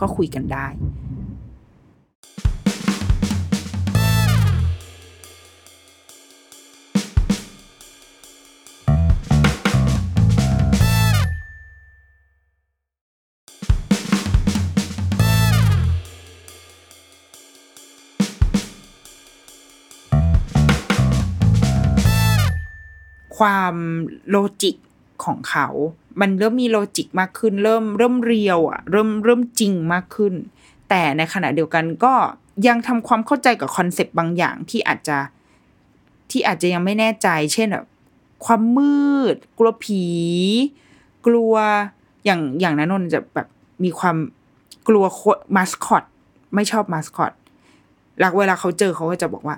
[0.00, 0.66] ก็คุยกันได้
[23.36, 23.74] ความ
[24.30, 24.76] logic
[25.24, 25.68] ของเขา
[26.20, 30.34] มันเริ่มมี logic มากขึ้น เริ่มเริ่ม real อะเริ่มเริ่มจริงมากขึ้น
[30.88, 32.14] แต่ในขณะเดียวกันก็
[32.66, 35.18] ยังทำความเข้าใจกับ concept บางอย่างที่อาจจะ
[36.30, 37.86] ที่อาจจะยังไม่แน่ใจ เช่นแบบ
[38.44, 40.04] ความมืด กลัวผี
[41.26, 41.54] กลัว
[42.24, 43.48] อย่างอย่างนั้นนนจะแบบ
[43.84, 44.16] มีความ
[44.88, 45.04] กลัว
[45.56, 46.04] มาสคอต
[46.54, 47.32] ไม่ชอบมาสคอต
[48.18, 49.56] หลักเวลาเขาเจอเขาก็จะบอกว่า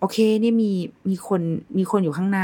[0.00, 0.70] โอเคเนี่ยมี
[1.08, 1.40] มีคน
[1.78, 2.40] มีคนอยู่ข้างใน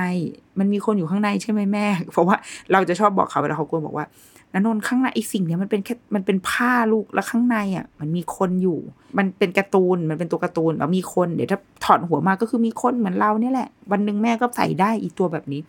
[0.59, 2.37] มันมีคนอยู่ข้างในใช่ไหมแม่ เพราะว่า
[2.73, 4.07] เราจะชอบบอกเขาเวลาเขากลัวบอกว่า
[4.53, 8.79] นันนข้างในไอ้สิ่งเนี้ยมันเป็นแค่มันเป็นผ้าลูกแล้วข้างในอะ มันมีคนอยู่
[9.19, 15.61] มันเป็นการ์ตูนมันเป็นตัวการ์ตูนแล้วมีคนเดี๋ยวถ้าถอดหัวมาก็คือมีคนเหมือนเราเนี่ยแหละ วันหนึ่งแม่ก็ใส่ได้อีตัวแบบนี้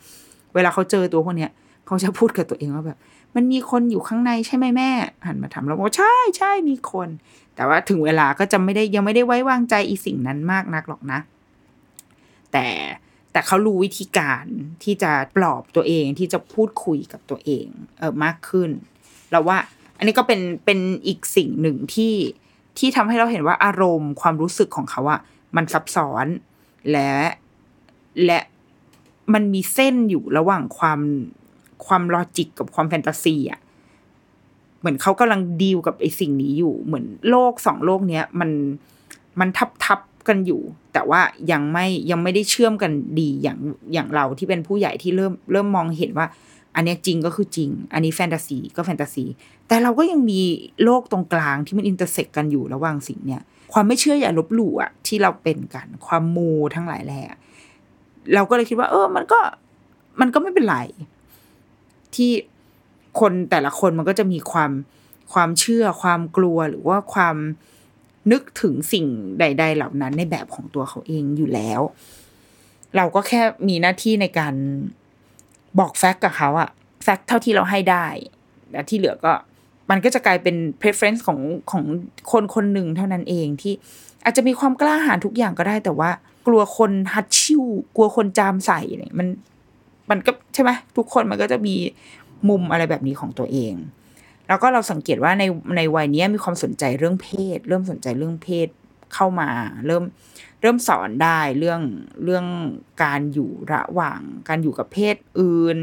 [0.55, 1.51] เวลาเขาเจอตัวพวกเนี้ย
[1.85, 2.97] เขาจะพูดกับตัวเองว่าแบบ
[3.35, 4.89] มันมีคนอยู่ข้างในใช่ไหมแม่
[5.25, 7.09] หันมาถามเราบอกใช่ใช่มีคน
[7.55, 11.19] แต่ว่าถึงเวลาก็จะไม่ได้ยังไม่ได้ไว้วางใจอีสิ่งนั้นมากนักหรอกนะ
[12.55, 12.69] แต่
[13.31, 14.45] แต่เขารู้วิธีการ
[14.83, 17.67] ที่จะปลอบตัวเองที่จะพูดคุยกับตัวเอง
[17.99, 18.69] เออมากขึ้น
[19.31, 19.57] เราว่า
[19.97, 22.15] อันนี้ก็เป็นเป็นอีกสิ่งหนึ่งที่
[22.77, 25.19] ที่ทำให้เราเห็นว่าอารมณ์ความรู้สึกของเขาอะ
[25.55, 26.25] มันซับซ้อน
[26.91, 27.11] และ
[28.25, 28.39] และ
[29.33, 30.99] มันมีเส้นอยู่ระหว่างความ
[31.85, 33.59] ความลอจิกกับความแฟนตาซีอะ
[34.79, 38.49] เหมือนเขากำลังดีลกับไอ้สิ่งนี้อยู่ เหมือนโลกสองโลกเนี้ยมัน
[39.39, 39.99] มันทับทับ
[40.29, 40.61] กันอยู่
[40.93, 41.21] แต่ว่า
[41.51, 43.57] ยังไม่ยังไม่ได้เชื่อมกันดีอย่าง
[43.93, 46.27] อย่างเราที่เป็นผู้ใหญ่ที่เริ่มเริ่มมองเห็นว่า
[46.75, 49.25] อันนี้จริงก็คือจริง อันนี้แฟนตาซีก็แฟนตาซี
[49.67, 50.41] แต่เราก็ยังมี
[50.83, 53.41] โลกตรงกลางที่มัน intersect กันอยู่ระหว่างสิ่งเนี้ย
[53.73, 57.37] ความไม่เชื่ออย่าลบหลู่อะที่เราเป็นกัน ความมูทั้งหลายแหละ
[58.33, 59.39] เราก็เลยคิดว่า เออ มันก็
[60.19, 60.77] มันก็ไม่เป็นไร
[62.15, 62.31] ที่
[63.19, 64.71] คนแต่ละคนมันก็จะมีความ
[65.33, 67.35] ความเชื่อความกลัวหรือว่าความ
[68.31, 69.05] นึกถึงสิ่ง
[69.39, 71.81] ใด ๆ เหล่านั้นในแบบของตัวเขาเองอยู่แล้ว
[72.95, 74.53] เราก็แค่มีหน้าที่ในการ
[75.79, 76.69] บอกแฟกต์กับเขาอะ
[77.03, 78.07] แฟกต์เท่าที่เราให้ได้
[78.71, 79.33] และที่เหลือก็
[79.89, 81.39] มันก็จะกลายเป็น preference ของ
[81.71, 81.83] ของ
[82.31, 83.73] คนคนหนึ่งเท่านั้นเองที่
[84.23, 86.09] อาจจะมีความกล้าหาญทุกอย่างก็ได้แต่ว่า
[86.47, 87.63] กลัวคนฮัดชิว
[87.95, 89.27] กลัวคนจามใส่เนี่ยมัน
[90.09, 91.75] มันก็ใช่ไหมทุกคนมันก็จะมี
[92.49, 93.73] มุมอะไรแบบนี้ของตัวเอง
[94.47, 95.43] แล้วก็เราสังเกตว่าใน
[95.77, 98.67] ในวัยนี้มีความสนใจเรื่องเพศ เริ่มสนใจเรื่องเพศ
[99.13, 99.49] เข้ามา
[99.85, 100.03] เริ่ม
[100.61, 101.81] เริ่มสอนได้เรื่อง
[102.23, 102.45] เรื่อง
[103.03, 105.77] การอยู่ระหว่าง การอยู่กับเพศอื่น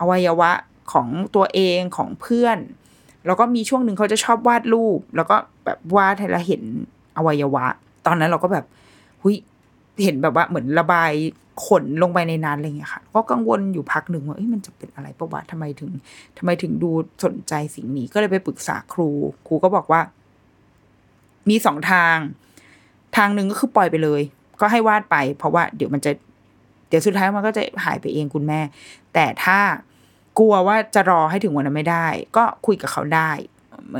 [0.00, 0.50] อวัยวะ
[0.92, 2.58] ของตัวเองของเพื่อน
[3.26, 6.62] แล้วก็มีช่วงหนึ่งเขาจะชอบวาดรูป แล้วก็แบบวาดให้เราเห็น
[7.16, 7.66] อวัยวะ
[8.06, 8.64] ตอนนั้นเราก็แบบ
[9.22, 9.36] หุย
[10.02, 11.12] เห็นแบบว่าเหมือนระบาย
[11.66, 15.90] ขนลงไปในนั้นอะไรเงี้ยค่ะ ก็กังวลอยู่พักหนึ่งว่ามันจะเป็นอะไรประวัติทำไมถึง
[16.38, 16.90] ทำไมถึงดู
[17.24, 19.10] สนใจสิ่งนี้ ก็เลยไปปรึกษาครู
[19.46, 20.00] ครูก็บอกว่า
[21.48, 22.16] มีสองทาง
[23.16, 24.22] ทางหนึ่งก็คือปล่อยไปเลย
[24.60, 26.12] ก็ให้วาดไป เพราะว่าเดี๋ยวมันจะ
[26.88, 28.60] เดี๋ยวสุดท้ายมันก็จะหายไปเองคุณแม่
[29.14, 29.58] แต่ถ้า
[30.38, 32.06] กลัวว่าจะรอให้ถึงวันนั้นไม่ได้
[32.36, 33.30] ก็คุยกับเขาได้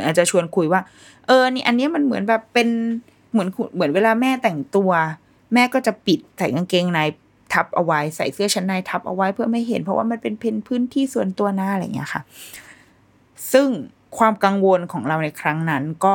[0.04, 0.80] อาจจะชวนคุยว่า
[1.26, 2.68] เออ นี่ อันนี้มันเหมือนแบบเป็น
[3.32, 4.90] เหมือนเหมือนเวลาแม่แต่งตัว
[5.54, 7.00] แม่ก็จะปิดใส่กางเกงใน
[7.52, 12.22] ทับเอาไว้ใส่เสื้อชั้นในทับเอาไว้เพื่อไม่เห็น เพราะว่ามันเป็นเพนพื้นที่ส่วนตัวหน้าอะไรอย่างเงี้ยค่ะ
[13.52, 13.68] ซึ่ง
[14.18, 16.14] ความกังวลของเราในครั้งนั้นก็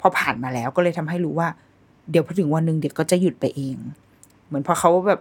[0.00, 1.48] พอผ่านมาแล้วก็เลยทำให้รู้ว่า
[2.10, 3.76] เดี๋ยวพอถึงวันหนึ่งเด็กก็จะหยุดไปเอง
[4.46, 5.20] เหมือนพอเขาแบบ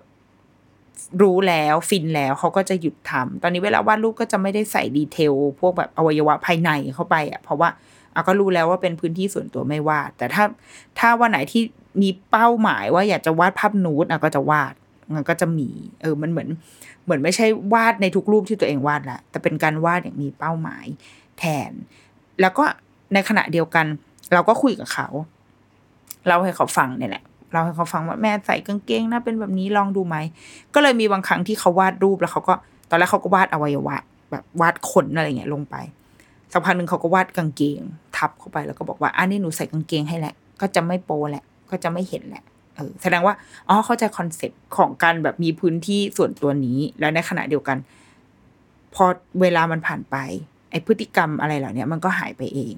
[1.21, 7.69] รู้แล้วฟินแล้วเขาก็จะหยุดทำตอนนี้เวลาวาดรูปก็จะไม่ได้ใส่ดีเทล พวกแบบอวัยวะภายในเข้าไปอะเพราะว่า
[8.13, 10.43] เอาก็รู้แล้วว่าเป็นพื้นที่ส่วนตัวไม่วาด แต่ถ้า
[10.99, 11.61] ถ้าวันไหนที่
[12.01, 14.73] มีเป้าหมายว่าอยากจะวาดภาพนูดอะก็จะวาด
[15.16, 15.70] มันก็จะมี
[16.01, 16.49] เออมันเหมือน
[17.05, 20.86] เหมือนไม่ใช่วาดในทุกรูปที่ตัวเองวาดละแต่เป็นการวาดอย่างมีเป้าหมาย
[21.39, 21.72] แทน
[22.41, 22.64] แล้วก็
[23.14, 23.86] ในขณะเดียวกัน
[24.34, 25.08] เราก็คุยกับเขา
[26.26, 30.18] เล่าให้เขาฟังเนี่ยแหละเราให้เขาฟังว่าแม่ใส่กางเกงนะเป็นแบบนี้ลองดูไหม
[30.74, 32.53] ก็เลยมีบางครั้งที่เขาวาดรูปแล้วเขาก็
[32.89, 33.97] ตอนแรกเขาก็วาดอวัยวะ
[34.32, 35.76] แบบวาดขนอะไรเงี้ยลงไป
[36.51, 37.82] สักพักหนึ่งเขาก็วาดกางเกง
[38.18, 42.43] ทับเข้าไปแล้วก็บอกว่าอันนี้หนูใส่กางเกงให้แหละ ก็จะไม่โป๊แหละ ก็จะไม่เห็นแหละ
[42.78, 43.36] เออแสดงว่า
[43.69, 47.78] อ๋อเข้าใจ concept ของการแบบมีพื้นที่ส่วนตัวนี้ แล้วในขณะเดียวกัน
[48.95, 49.05] พอ
[49.41, 50.15] เวลามันผ่านไป
[50.71, 52.75] ไอ้พฤติกรรมอะไรเหล่านี้มันก็หายไปเอง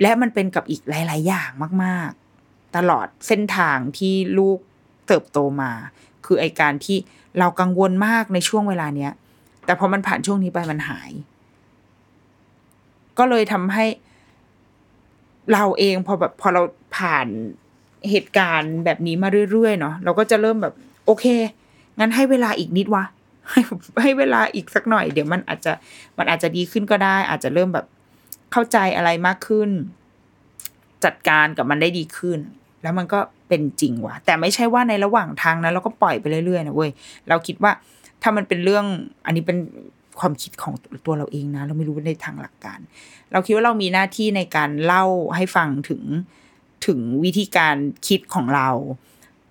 [0.00, 1.50] และมันเป็นกับอีกหลาย ๆ อย่าง
[1.84, 2.10] มาก
[2.42, 4.58] ๆ ตลอดเส้นทางที่ลูก
[5.06, 5.72] เติบโตมา
[6.26, 6.98] คือไอการที่
[7.38, 9.12] เรากังวลมากในช่วงเวลาเนี้ย
[9.64, 11.10] แต่พอมันผ่านช่วงนี้ไปมันหาย
[13.18, 13.84] ก็เลยทำให้
[15.52, 16.62] เราเองพอแบบพอเรา
[16.96, 17.26] ผ่าน
[18.10, 20.74] เหตุการณ์แบบนี้มาเรื่อยๆเนาะเราก็จะเริ่มแบบ
[21.06, 21.26] โอเค
[21.98, 23.04] งั้นให้เวลาอีกนิดวะ
[23.50, 23.60] ให้
[24.02, 25.72] ให้เวลาอีกสักหน่อย เดี๋ยวมันอาจจะ
[26.18, 27.86] มันอาจจะดีขึ้นก็ได้ อาจจะเริ่มแบบ
[28.52, 29.70] เข้าใจอะไรมากขึ้น
[31.04, 32.38] จัดการกับมันได้ดีขึ้น
[32.82, 36.90] แล้วมันก็เป็นจริงว่ะ แต่ไม่ใช่ว่าในระหว่างทางนั้นเราก็ปล่อยไปเรื่อยๆนะเว้ย
[37.28, 37.72] เราคิดว่า
[38.22, 38.84] ถ้ามันเป็นเรื่อง
[39.26, 39.58] อันนี้เป็น
[40.20, 40.74] ความคิดของ
[41.06, 42.78] ตัวเราเองนะ เราไม่รู้ในทางหลักการ
[43.32, 45.04] เราคิดว่าเรามีหน้าที่ในการเล่า
[45.36, 46.02] ให้ฟังถึง
[46.86, 47.76] ถึงวิธีการ
[48.06, 48.68] คิดของเรา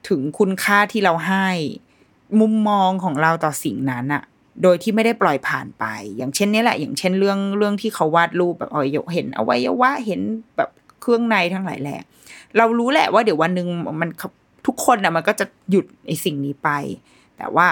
[0.09, 1.47] ถึงคุณค่าที่เราให้
[2.39, 4.23] มุมมองของเราต่อสิ่งนั้นอะ
[4.63, 5.86] โดยที่ไม่ได้ปล่อยผ่านไป
[6.17, 8.82] อย่างเช่นนี้แหละ อย่างเช่นเรื่องเรื่องที่เขาวาดรูปแบบเอา
[9.13, 10.21] เห็นอวัยวะเห็น
[10.57, 10.69] แบบ
[11.01, 11.99] เครื่องในทั้งหลายแหละ
[12.57, 13.67] เรารู้แหละว่าเดี๋ยววันหนึ่ง
[14.01, 14.09] มัน
[14.67, 16.69] ทุกคนอะมันก็จะหยุดไอสิ่งนี้ไป
[17.38, 17.67] แต่ว่า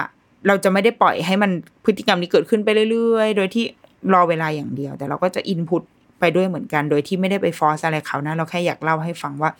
[0.46, 1.50] เราจะไม่ได้ปล่อยให้มัน
[1.84, 3.64] พฤติกรรมนี้เกิดขึ้นไปเรื่อยๆ โดยที่
[4.12, 5.82] รอเวลาอย่างเดียว แต่เราก็จะอินพุต
[6.20, 9.50] ไปด้วยเหมือนกัน โดยที่ไม่ได้ไปฟอสอะไรเขานะ เราแค่อยากเล่าให้ฟังว่า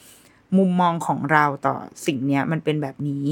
[0.59, 3.27] มุมมองของเราต่อสิ่งเนี้ยมันเป็นแบบนี้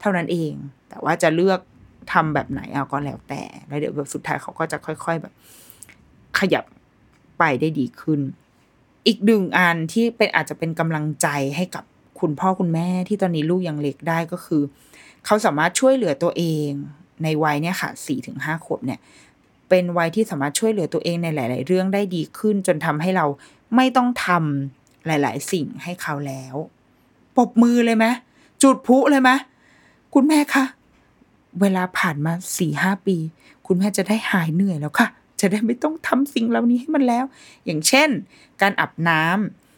[0.00, 0.52] เท่านั้นเอง
[0.88, 1.60] แต่ว่าจะเลือก
[2.12, 5.32] ทำแบบไหนเอาก็แล้วแต่ แล้วเดี๋ยวแบบสุดท้ายเขาก็จะค่อย ๆแบบ
[6.38, 6.64] ขยับ
[7.38, 8.20] ไปได้ดีขึ้น
[9.06, 11.84] อีกหนึ่งอันที่เป็นอาจจะเป็นกำลังใจให้กับ
[12.20, 14.62] คุณพ่อคุณแม่ที่ตอนนี้ลูกยังเล็กได้ก็คือ
[15.26, 16.70] เขาสามารถช่วยเหลือตัวเอง
[17.22, 18.98] ในวัยเนี่ยค่ะสี่ถึงห้าขวบเนี่ย
[19.74, 23.26] เป็นวัยที่สามารถช่วยเหลือตัวเองในหลาย ๆ เรื่องได้ดีขึ้น จนทำให้เรา
[23.76, 26.54] ไม่ต้องทำหลาย ๆ สิ่งให้เขาแล้ว
[27.36, 28.06] ปบมือเลยไหม
[28.62, 29.30] จุดพุเลยไหม
[30.14, 30.64] คุณแม่คะ
[31.60, 33.16] เวลาผ่านมาสี่ห้าปี
[33.66, 35.08] คุณแม่จะได้หายเหนื่อยแล้วค่ะ
[35.40, 37.24] จะได้ไม่ต้องทำสิ่งเหล่านี้ให้มันแล้ว
[37.64, 38.08] อย่างเช่น
[38.62, 39.22] การอาบน้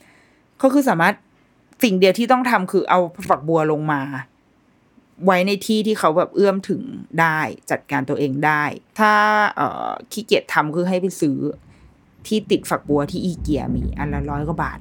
[0.03, 1.15] ำก็คือสามารถ
[1.83, 4.01] สิ่งเดียวที่ต้องทำคือเอาฝักบัวลงมา
[5.25, 6.83] ไว้ในที่ที่เขาแบบเอื้อมถึง
[7.21, 7.39] ได้
[7.71, 8.65] จัดการตัวเองได้
[8.99, 9.13] ถ้า
[9.57, 11.37] เอ่อขี้เกียจทำคือให้ไปซื้อ
[12.27, 14.79] ที่ติดฝักบัวที่อีเกียมี อันละร้อยกว่าบาท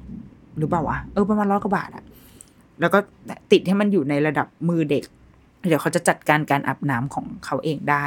[0.58, 2.04] หรือเปล่าวะเออประมาณร้อยกว่าบาทอะ
[2.80, 2.98] แล้วก็
[3.52, 5.04] ติดให้มันอยู่ในระดับมือเด็ก
[5.68, 8.04] เดี๋ยวเขาจะจัดการการอาบน้ำของเขาเองได้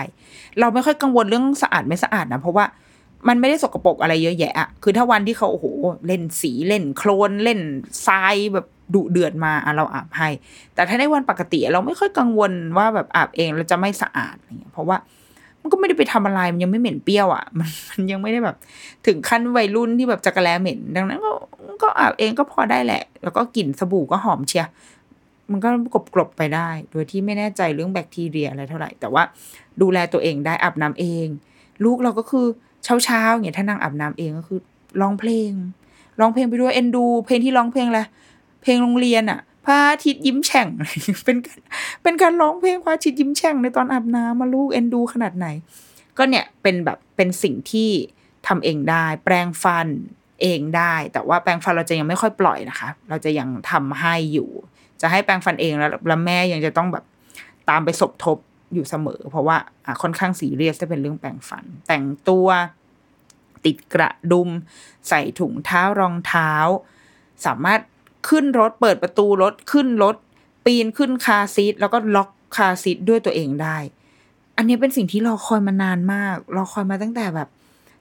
[0.60, 2.66] เราไม่ค่อยกังวลเรื่องสะอาดไม่สะอาดนะเพราะว่า
[3.28, 5.66] มันไม่ได้สกปรกอะไรเยอะแยะอะคือถ้าวันที่เขาโอ้โห
[6.08, 7.60] เล่นสีเล่นโคลนเล่น
[8.08, 10.30] ทรายแบบ ดุเดือดมาอะเราอาบให้
[10.76, 14.98] แต่ถ้าในวันปกติเราไม่ค่อยกังวลว่าแบบอาบเองเราจะไม่สะอาดอะไรเงี้ยเพราะว่า
[15.62, 18.58] มันก็ไม่ได้ไปทำอะไรมันยังไม่เหม็นเปรี้ยวอะมันมันยังไม่ได้แบบ
[19.08, 21.32] ถึงขั้นวัยรุ่นที่แบบจักระแลเหม็น ดังนั้นก็
[21.84, 24.66] ก็อาบเองก็พอได้แหละ แล้วก็กลิ่นสบู่ก็หอมเชีย
[25.52, 29.24] มันก็กลบกลบไปได้ โดยที่ไม่แน่ใจเรื่องแบคทีเรียอะไรเท่าไหร่ แต่ว่า
[29.82, 31.28] ดูแลตัวเองได้อาบน้ำเอง
[31.84, 32.46] ลูกเราก็คือ
[32.84, 34.60] เช้าเช้าเนี่ยถ้านางอาบน้ำเองก็คือ
[35.02, 35.52] ร้องเพลง
[36.20, 38.06] ร้องเพลงไปด้วยเอ็นดู เพลงที่ร้องเพลงแหละ
[38.62, 40.68] เพลงโรงเรียนอะพระอาทิตย์ยิ้มแฉ่ง
[41.26, 41.38] เป็น
[42.04, 45.48] เป็นการร้องเพลงพระอาทิตย์ยิ้มแฉ่งในตอนอาบน้ำมาลูกเอ็นดูขนาดไหน
[46.18, 47.90] ก็เนี่ยเป็นแบบเป็นสิ่งที่
[48.48, 49.88] ทำเองได้ แปรงฟัน
[50.42, 54.50] เองได้ แต่ว่าแปรงฟันเราจะยังไม่ค่อยปล่อยนะคะ เราจะยังทำให้อยู่
[55.02, 57.04] จะให้แปรงฟันเองแล้วแล้วแม่ยังจะต้องแบบ
[57.70, 58.38] ตามไปสบทบ
[58.74, 59.58] อยู่เสมอ เพราะว่า
[60.02, 62.48] ค่อนข้างซีเรียสถ้าเป็นเรื่องแปรงฟัน แต่งตัว
[63.66, 64.50] ติดกระดุม
[65.10, 66.52] ใส่ถุงเท้ารองเท้า
[67.46, 67.80] สามารถ
[68.28, 70.16] ขึ้นรถเปิดประตูรถขึ้นรถ
[70.66, 73.78] ปีนขึ้นคาซีทแล้วก็ล็อกคาซีทด้วยตัวเองได้
[74.58, 77.50] อันนี้เป็นสิ่งที่รอคอยมานานมากรอคอยมาตั้งแต่แบบ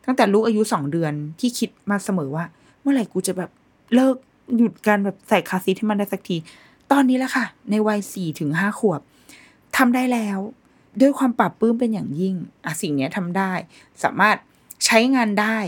[0.04, 2.44] ตั้งแต่ลูกอายุสองเดือนที่คิดมาเสมอว่า
[2.80, 3.50] เมื่อไหร่กูจะแบบ
[3.94, 4.16] เลิก
[4.56, 6.36] หยุดการแบบใส่คาซีทให้มันได้สักที
[6.92, 9.00] ตอนนี้แหละค่ะ ในวัยสี่ถึงห้าขวบ
[9.76, 10.38] ทำได้แล้ว
[11.00, 13.52] ด้วยความปรับปื้มเป็นอย่างยิ่งอะสิ่งนี้ทำได้
[14.02, 14.36] สามารถ
[14.86, 15.58] ใช้งานได้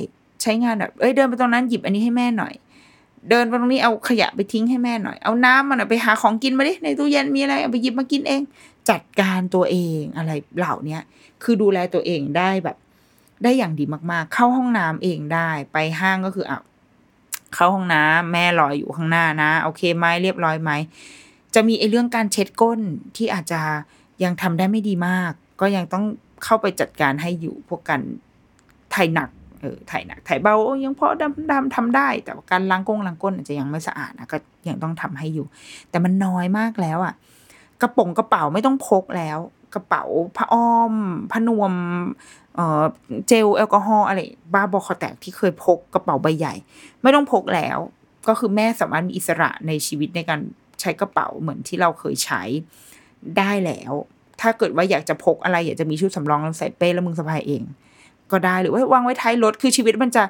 [0.42, 2.54] ใช้งานแบบเอ้ยเดินไปตรงนั้นหยิบอันนี้ให้แม่หน่อย
[3.28, 8.42] เดินไปตรงนี้เอาขยะไปทิ้งให้แม่หน่อย เอาน้ำมันอะไปหาของกินมาดิ ในตู้เย็นมีอะไรเอาไปหยิบมากินเอง
[8.90, 10.98] จัดการตัวเองอะไรเหล่านี้
[11.42, 12.76] คือดูแลตัวเองได้แบบ
[13.42, 16.60] ได้อย่างดีมากๆ เข้าห้องน้ำเองได้ ไปห้างก็คืออะ
[17.54, 20.70] เข้าห้องน้ำแม่รออยู่ข้างหน้านะ โอเคไหมเรียบร้อยไหม
[21.54, 22.80] จะมีไอ้เรื่องการเช็ดก้น
[23.16, 23.60] ที่อาจจะ
[24.24, 26.04] ยังทำได้ไม่ดีมาก ก็ยังต้อง
[26.44, 28.00] เข้าไปจัดการให้อยู่พวกกัน
[28.94, 29.28] ถ่ายหนัก
[29.60, 30.54] เออถ่ายหนักถ่ายเบา
[30.84, 34.36] ยังพอดำดำทำได้ แต่การล้างก้งล้างก้นอาจจะยังไม่สะอาดนะก็
[34.68, 35.46] ยังต้องทำให้อยู่
[35.90, 37.14] แต่มันน้อยมากแล้วอะ
[37.82, 39.38] กระป๋องกระเป๋าไม่ต้องพกแล้ว
[39.74, 40.04] กระเป๋า
[40.36, 40.94] ผ้าอ้อม
[41.30, 41.72] ผ้านวม
[42.54, 42.84] เออ
[43.28, 44.20] เจลแอลกอฮอล์อะไร
[44.54, 46.54] บ้าบอคอแตกที่เคยพกกระเป๋าใบใหญ่
[47.02, 47.78] ไม่ต้องพกแล้ว
[48.28, 50.40] ก็คือแม่สามารถมีอิสระในชีวิตในการ
[50.80, 52.42] ใช้กระเป๋าเหมือนที่เราเคยใช้
[53.38, 53.92] ได้แล้ว
[54.40, 57.62] ถ้าเกิดว่าอยากจะพกอะไร อยากจะมีชุดสำรองใส่เป้แล้วมึงสะพายเอง
[58.32, 60.22] ก็ได้หรือว่าวางไว้ท้ายรถคือชีวิตมันจะ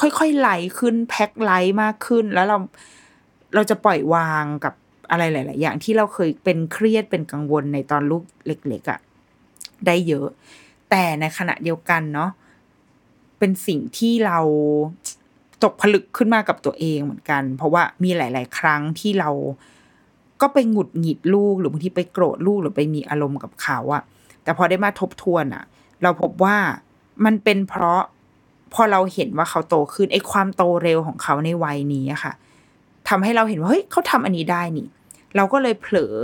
[0.00, 2.58] ค่อยๆไหลขึ้นแพ็คไลท์มากขึ้น แล้วเรา
[3.54, 4.74] เราจะปล่อยวางกับ
[5.10, 9.00] อะไรหลาย ๆ อย่างที่เราเคยเป็นเครียดเป็นกังวลในตอนลูกเล็ก ๆอะ่ะ
[9.86, 10.28] ได้เยอะ
[10.90, 12.30] แต่ในขณะเดียวกันเนาะ
[13.38, 14.38] เป็นสิ่งที่เรา
[15.62, 19.30] ตกผลึกขึ้นมากับตัวเองเหมือนกัน เพราะว่ามีหลาย ๆ ครั้งที่เรา
[20.40, 24.02] ก็ไปหงุดหงิดลูกหรือบางทีไปโกรธลูกหรือไปมีอารมณ์กับเขาอะ
[24.42, 25.64] แต่พอได้มาทบทวนอะ
[26.02, 26.56] เราพบว่า
[27.24, 28.02] มันเป็นเพราะ
[28.74, 32.32] พอเราเห็นว่าเขาโตขึ้นไอ้ความโตเร็วของเขาในวัยนี้อะค่ะ
[33.08, 34.86] ทำให้เราเห็นว่าเฮ้ยเขาทำอันนี้ได้นี่
[35.36, 36.14] เราก็เลยเผลอ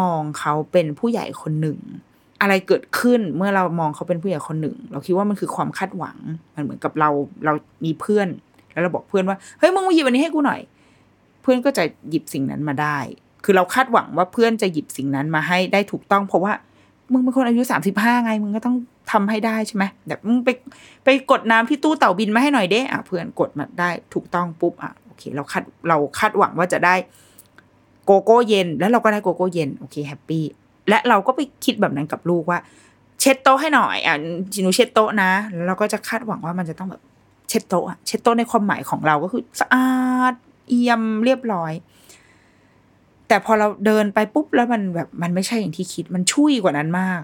[0.00, 1.78] มองเขาเป็นผู้ใหญ่คนหนึ่ง
[2.40, 6.16] อะไรเกิดขึ้นเมื่อเรามองเขาเป็นผู้ใหญ่คนหนึ่ง เราคิดว่ามันคือความคาดหวัง
[6.54, 7.10] มันเหมือนกับเรา
[7.44, 7.52] เรา
[7.84, 8.28] มีเพื่อน
[8.72, 10.60] แล้วเราบอกเพื่อนว่าเฮ้ยมึงมาหยิบอันนี้ให้กูหน่อย
[11.42, 12.98] เพื่อนก็จะหยิบสิ่งนั้นมาได้
[13.44, 16.52] คือเราคาดหวังว่าเพื่อนจะหยิบสิ่งนั้นมาให้ได้ถูกต้อง เพราะว่า
[17.12, 18.76] มึงเป็นคนอายุสามสิบห้าไง มึงก็ต้อง
[19.12, 20.48] ทำให้ได้ใช่ไหมแบบมึงไป
[21.04, 26.94] ไปกดน้ำที่ตู้เต่าบินมาให้หน่อยเด้อะเพื่อนกดมาได้ถูกต้องปุ๊บอะโอเค เราคาดเราคาดหวังว่าจะได้
[28.04, 30.44] โกโก้เย็น แล้วเราก็ได้โกโก้เย็นโอเค happy
[30.88, 32.58] และเราก็ไปคิดแบบนั้นกับลูกว่า
[33.20, 34.16] เช็ดโต๊ะให้หน่อยอะ
[34.52, 37.02] จินูเช็ดโต๊ะนะแล้วเราก็จะคาดหวังว่ามันจะต้องแบบ
[37.48, 39.90] เช็ดโต๊ะอะเช็ดโต๊ะในความหมายของเราก็คือ สะอา
[40.32, 40.34] ด
[40.68, 41.72] เอี่ยมเรียบร้อย
[43.30, 47.22] แต่พอเราเดินไปปุ๊บแล้วมันแบบมันไม่ใช่อย่างที่คิดมันช่วยกว่านั้นมาก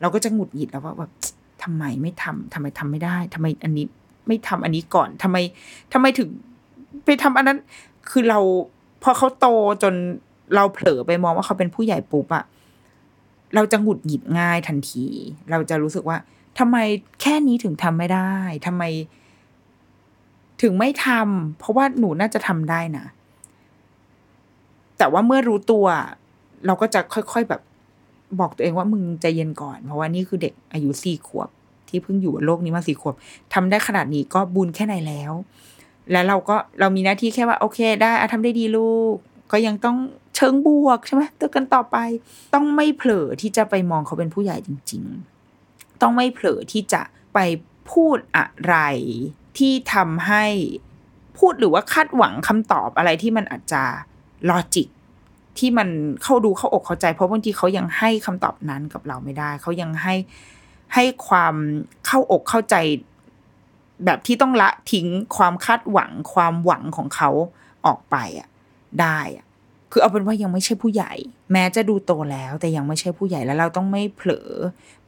[0.00, 1.12] เราก็จะหงุดหงิดแล้วว่าแบบ
[1.62, 3.86] ทำไมไม่ทำทำไมทำไม่ได้ทำไมอันนี้
[4.26, 5.36] ไม่ทำอันนี้ก่อนทำไม
[5.92, 6.28] ทำไมถึง
[7.04, 7.58] ไปทำอันนั้น
[8.10, 8.38] คือเรา
[9.02, 9.46] พอเขาโต
[9.82, 9.94] จน
[10.54, 12.44] เราเผลอไปมองว่าเขาเป็นผู้ใหญ่ปุ๊บอะ
[13.54, 15.04] เราจะหงุดหงิดง่ายทันที
[15.50, 16.16] เราจะรู้สึกว่า
[16.58, 16.76] ทำไม
[17.22, 18.32] แค่นี้ถึงทำไม่ได้
[18.66, 18.82] ทำไม
[20.62, 23.06] ถึงไม่ทำเพราะว่าหนูน่าจะทำได้นะ
[24.98, 25.86] แต่ว่าเมื่อรู้ตัว
[26.66, 27.62] เราก็จะค่อยๆแบบ
[28.40, 31.48] บอกตัวเองว่ามึงใจเย็นก่อน เพราะว่านี่คือเด็กอายุสี่ขวบ
[31.88, 33.14] ที่เพิ่งอยู่บนโลกนี้มาสี่ขวบ
[33.54, 35.32] ทำได้ขนาดนี้ก็บุญแค่ไหนแล้ว
[36.12, 39.14] แล้วเราก็เรามีหน้าที่แค่ว่าโอเค ได้อะทำได้ดีลูก
[39.52, 39.96] ก็ยังต้อง
[40.34, 41.96] เชิงบวกใช่ไหมตัวกันต่อไป
[42.54, 45.02] ต้องไม่เผลอที่จะไปมองเขาเป็นผู้ใหญ่จริง
[45.52, 47.02] ๆ ต้องไม่เผลอที่จะ
[47.34, 47.38] ไป
[47.92, 48.76] พูดอะไร
[49.58, 50.44] ที่ทำให้
[51.38, 53.82] พูดหรือว่าคาดหวังคำตอบอะไรที่มันอาจจะ
[54.50, 54.88] ลอจิก
[55.58, 55.88] ที่มัน
[56.22, 60.14] เข้าดูเข้าอกเข้าใจ เพราะบางทีเขายังให้คำตอบนั้นกับเราไม่ได้ เขายังให้
[60.94, 61.54] ให้ความ
[62.06, 62.76] เข้าอกเข้าใจ
[64.04, 65.06] แบบที่ต้องละทิ้ง
[65.36, 67.30] ความคาดหวังความหวังของเขา
[67.86, 68.48] ออกไปอะ
[69.00, 69.44] ได้อะ
[69.90, 71.12] คือเอาเป็นว่ายังไม่ใช่ผู้ใหญ่
[71.52, 74.48] แม้จะดูโตแล้วแต่ยังไม่ใช่ผู้ใหญ่แล้วเราต้องไม่เผลอ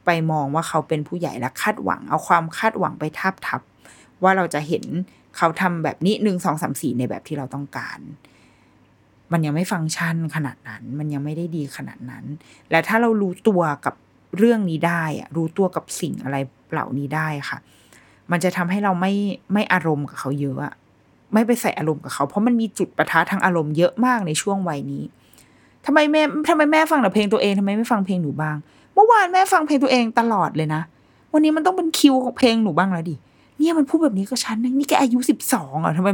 [0.04, 3.60] ไปมองว่าเขาเป็นผู้ใหญ่และคาดหวัง เอาความคาดหวังไปทับทับ
[4.22, 4.84] ว่าเราจะเห็น
[5.36, 7.98] เขาทำแบบนี้หนึ่งสองสามสี่ในแบบที่เราต้องการ
[9.32, 12.24] มันยังไม่ฟังก์ชันขนาดนั้น มันยังไม่ได้ดีขนาดนั้น
[12.70, 13.94] และถ้าเรารู้ตัวกับ
[14.38, 16.36] เรื่องนี้ได้อะรู้ตัวกับสิ่งอะไร
[16.72, 17.58] เหล่านี้ได้ค่ะ
[18.30, 19.12] มันจะทำให้เราไม่
[19.52, 20.74] ไม่อารมณ์กับเขาเยอะอะ
[21.32, 25.04] ไม่ไปใส่อารมณ์กับเขา เพราะมันมีจุดประทะทางอารมณ์เยอะมากในช่วงวัยนี้
[25.86, 28.56] ทำไมแม่ทำไมแม่ฟังแต่เพลงตัวเองทำไมไม่ฟังเพลงหนูบ้าง
[28.94, 30.82] เมื่อวานแม่ฟังเพลงตัวเองตลอดเลยนะ
[31.32, 33.14] วันนี้มันต้องเป็นคิวของเพลงหนูบ้างแล้วดิ
[33.58, 36.08] เนี่ยมันพูดแบบนี้กับฉันนี่แกอายุสิบสองอะทำไม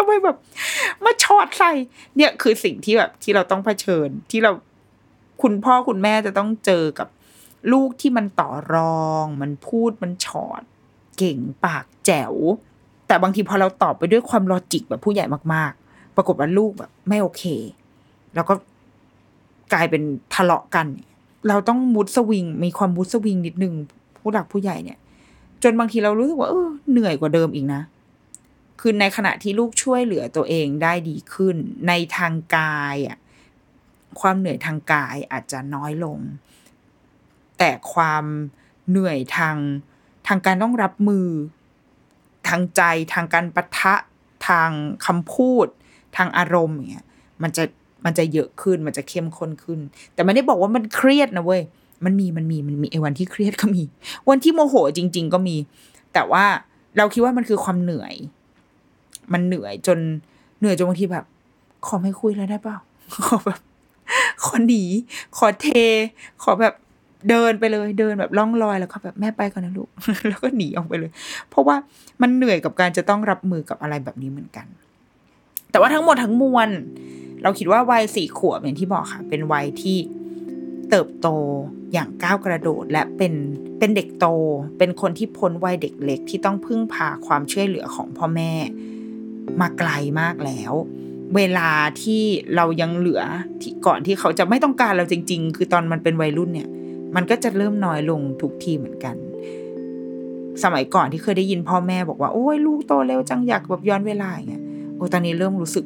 [0.00, 0.36] ำไมแบบ
[1.04, 1.70] มาช็อตใส่
[2.16, 4.52] เนี่ยคือสิ่งที่แบบที่เราต้องเผชิญที่เรา
[5.42, 7.08] คุณพ่อคุณแม่จะต้องเจอกับ
[7.72, 10.62] ลูกที่มันต่อรอง มันพูดมันฉอด
[11.18, 12.34] เก่งปากแจ๋ว
[13.06, 15.24] แต่บางทีพอเราตอบไปด้วยความลอจิกแบบผู้ใหญ่
[15.54, 17.42] มากๆ ปรากฏว่าลูกแบบ ไม่โอเค
[18.34, 18.54] แล้วก็
[19.72, 20.02] กลายเป็น
[20.34, 20.86] ทะเลาะกัน
[21.48, 23.74] เราต้องมุดสวิง มีความมุดสวิงนิดนึง
[24.16, 24.98] ผู้หลักผู้ใหญ่เนี่ย
[25.62, 27.80] จนบางทีเรารู้สึกว่าเออเหนื่อยกว่าเดิมอีกนะ
[28.80, 31.56] คือในขณะที่ลูกช่วยเหลือตัวเองได้ดีขึ้น
[31.88, 33.18] ในทางกายอะ
[34.20, 36.18] ความเหนื่อยทางกายอาจจะน้อยลง
[37.58, 38.24] แต่ความ
[38.88, 39.56] เหนื่อยทาง
[40.28, 41.26] ทางการต้องรับมือ
[42.48, 42.82] ทางใจ
[43.14, 43.94] ทางการปะทะ
[44.48, 44.70] ทาง
[45.06, 45.66] คำพูด
[46.16, 47.06] ทางอารมณ์เงี้ย
[47.42, 47.64] มันจะ
[48.04, 49.80] มันจะเยอะขึ้นมันจะเข้มข้นขึ้น
[50.14, 51.62] แต่ไม่ได้บอกว่ามันเครียดนะเว้ย
[52.04, 53.82] มันมีมันมีมันมีไอ้วันที่เครียดก็มี
[54.28, 55.56] วันที่โมโหจริง ๆ ก็มี
[56.14, 56.44] แต่ว่า
[56.96, 58.14] เราคิดว่ามันคือความเหนื่อย
[59.32, 59.98] มันเหนื่อยจน
[60.58, 61.24] เหนื่อยจนบางทีแบบ
[61.86, 62.78] ขอไม่คุยแล้วได้เปล่า
[63.26, 63.60] ขอแบบ
[64.44, 64.82] ขอหนี
[65.36, 65.68] ขอเท
[66.42, 66.74] ขอแบบ
[67.28, 69.88] เดินไปเลยเดินแบบล่องลอยแล้วก็แบบแม่ไปก่อนนะลูก
[70.28, 71.10] แล้วก็หนีออกไปเลย
[71.48, 71.76] เพราะว่า
[72.22, 74.66] มันเหนื่อยกับการจะต้องรับมือกับอะไรแบบนี้เหมือนกัน
[75.70, 76.68] แต่ว่าทั้งหมดทั้งมวล
[77.42, 79.98] เราคิดว่าวัยสี่ขวบอย่างที่บอกค่ะ เป็นวัยที่
[80.90, 81.28] เติบโต
[81.92, 83.32] อย่างก้าวกระโดด และเป็น
[83.78, 84.26] เป็นเด็กโต
[84.78, 88.52] เป็นคนที่พ้นวัยเด็กเล็กที่ต้องพึ่งพาความช่วยเหลือของพ่อแม่
[89.60, 89.90] มาไกล
[90.20, 90.72] มากแล้ว
[91.36, 91.70] เวลา
[92.02, 92.22] ที่
[92.56, 93.22] เรายังเหลือ
[93.60, 96.68] ที่ก่อนที่เขาจะไม่ต้องการเราจริง ๆ คือตอนมันเป็นวัยรุ่นเนี่ย
[97.16, 99.16] มันก็จะเริ่มน้อยลงทุกทีเหมือนกัน
[100.62, 104.62] สมัยก่อนที่เคยได้ยินพ่อแม่บอกว่าโอ้ยลูกโตเร็วจังอยากแบบย้อนเวลาอย่างเงี้ย
[104.96, 105.84] โอ้ตอนนี้เริ่มรู้สึก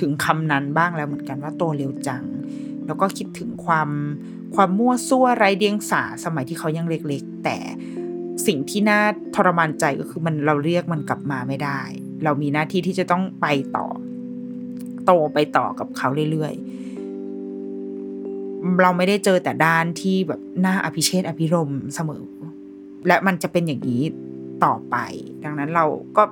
[0.00, 2.24] ถึงคำนั้นบ้างแล้วเหมือนกันว่าโตเร็วจัง
[2.86, 3.88] แล้วก็คิดถึงความ
[4.54, 7.56] ความมั่วซั่วไร้เดียงสาสมัยที่เขายังเล็กๆ แต่
[8.46, 9.00] สิ่งที่น่า
[9.34, 11.80] ทรมานใจก็คือมันเราเรียกมันกลับมาไม่ได้
[12.24, 13.46] เรามีหน้าที่ที่จะต้องไป
[13.76, 13.86] ต่อ
[15.04, 22.24] โตไปต่อกับเขาเรื่อยๆ เราไม่ได้เจอแต่ด้านที่แบบน่าอภิเชษอภิรมเสมอ
[23.06, 24.02] และมันจะเป็นอย่างนี้
[24.64, 24.96] ต่อไป
[25.44, 26.22] ดังนั้นเราก็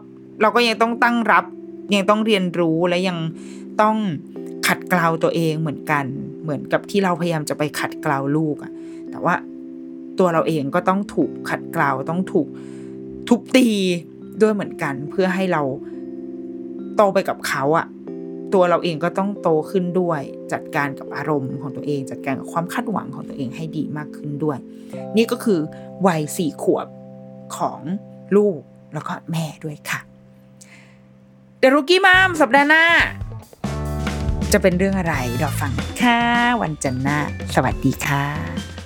[0.43, 1.45] เราก็ยังต้องตั้งรับ
[1.95, 3.18] ยังต้องเรียนรู้และยัง
[3.80, 3.97] ต้อง
[4.66, 6.05] ขัดเกลาตัวเองเหมือนกัน
[6.43, 8.72] เหมือนกับที่เราพยายามจะไปขัดเกลาลูกอะ
[9.11, 9.34] แต่ว่า
[10.18, 12.47] ตัวเราเองก็ต้องถูกขัดเกลาต้องถูก
[13.28, 13.66] ทุบตี
[14.43, 15.62] ด้วยเหมือนกัน เพื่อให้เรา
[16.97, 17.86] โตไปกับเขาอะ
[18.55, 20.20] ตัวเราเองก็ต้องโตขึ้นด้วย
[20.53, 24.59] จัดการกับอารมณ์ของตัวเอง จัดการกับความคาดหวังของตัวเองให้ดีมากขึ้นด้วย
[25.16, 25.61] นี่ก็คือ
[26.07, 26.86] วัยสี่ขวบ
[27.57, 27.80] ของ
[28.36, 28.61] ลูก
[28.95, 30.01] แล้วก็แม่ด้วยค่ะ
[31.59, 32.84] เดรุกี้มามสัปดาห์หน้า
[34.53, 35.72] จะเป็นเรื่องอะไรรอฟัง
[36.03, 36.20] ค่ะ
[36.62, 37.18] วันจันทร์หน้า
[37.55, 38.78] สวัสดีค่ะ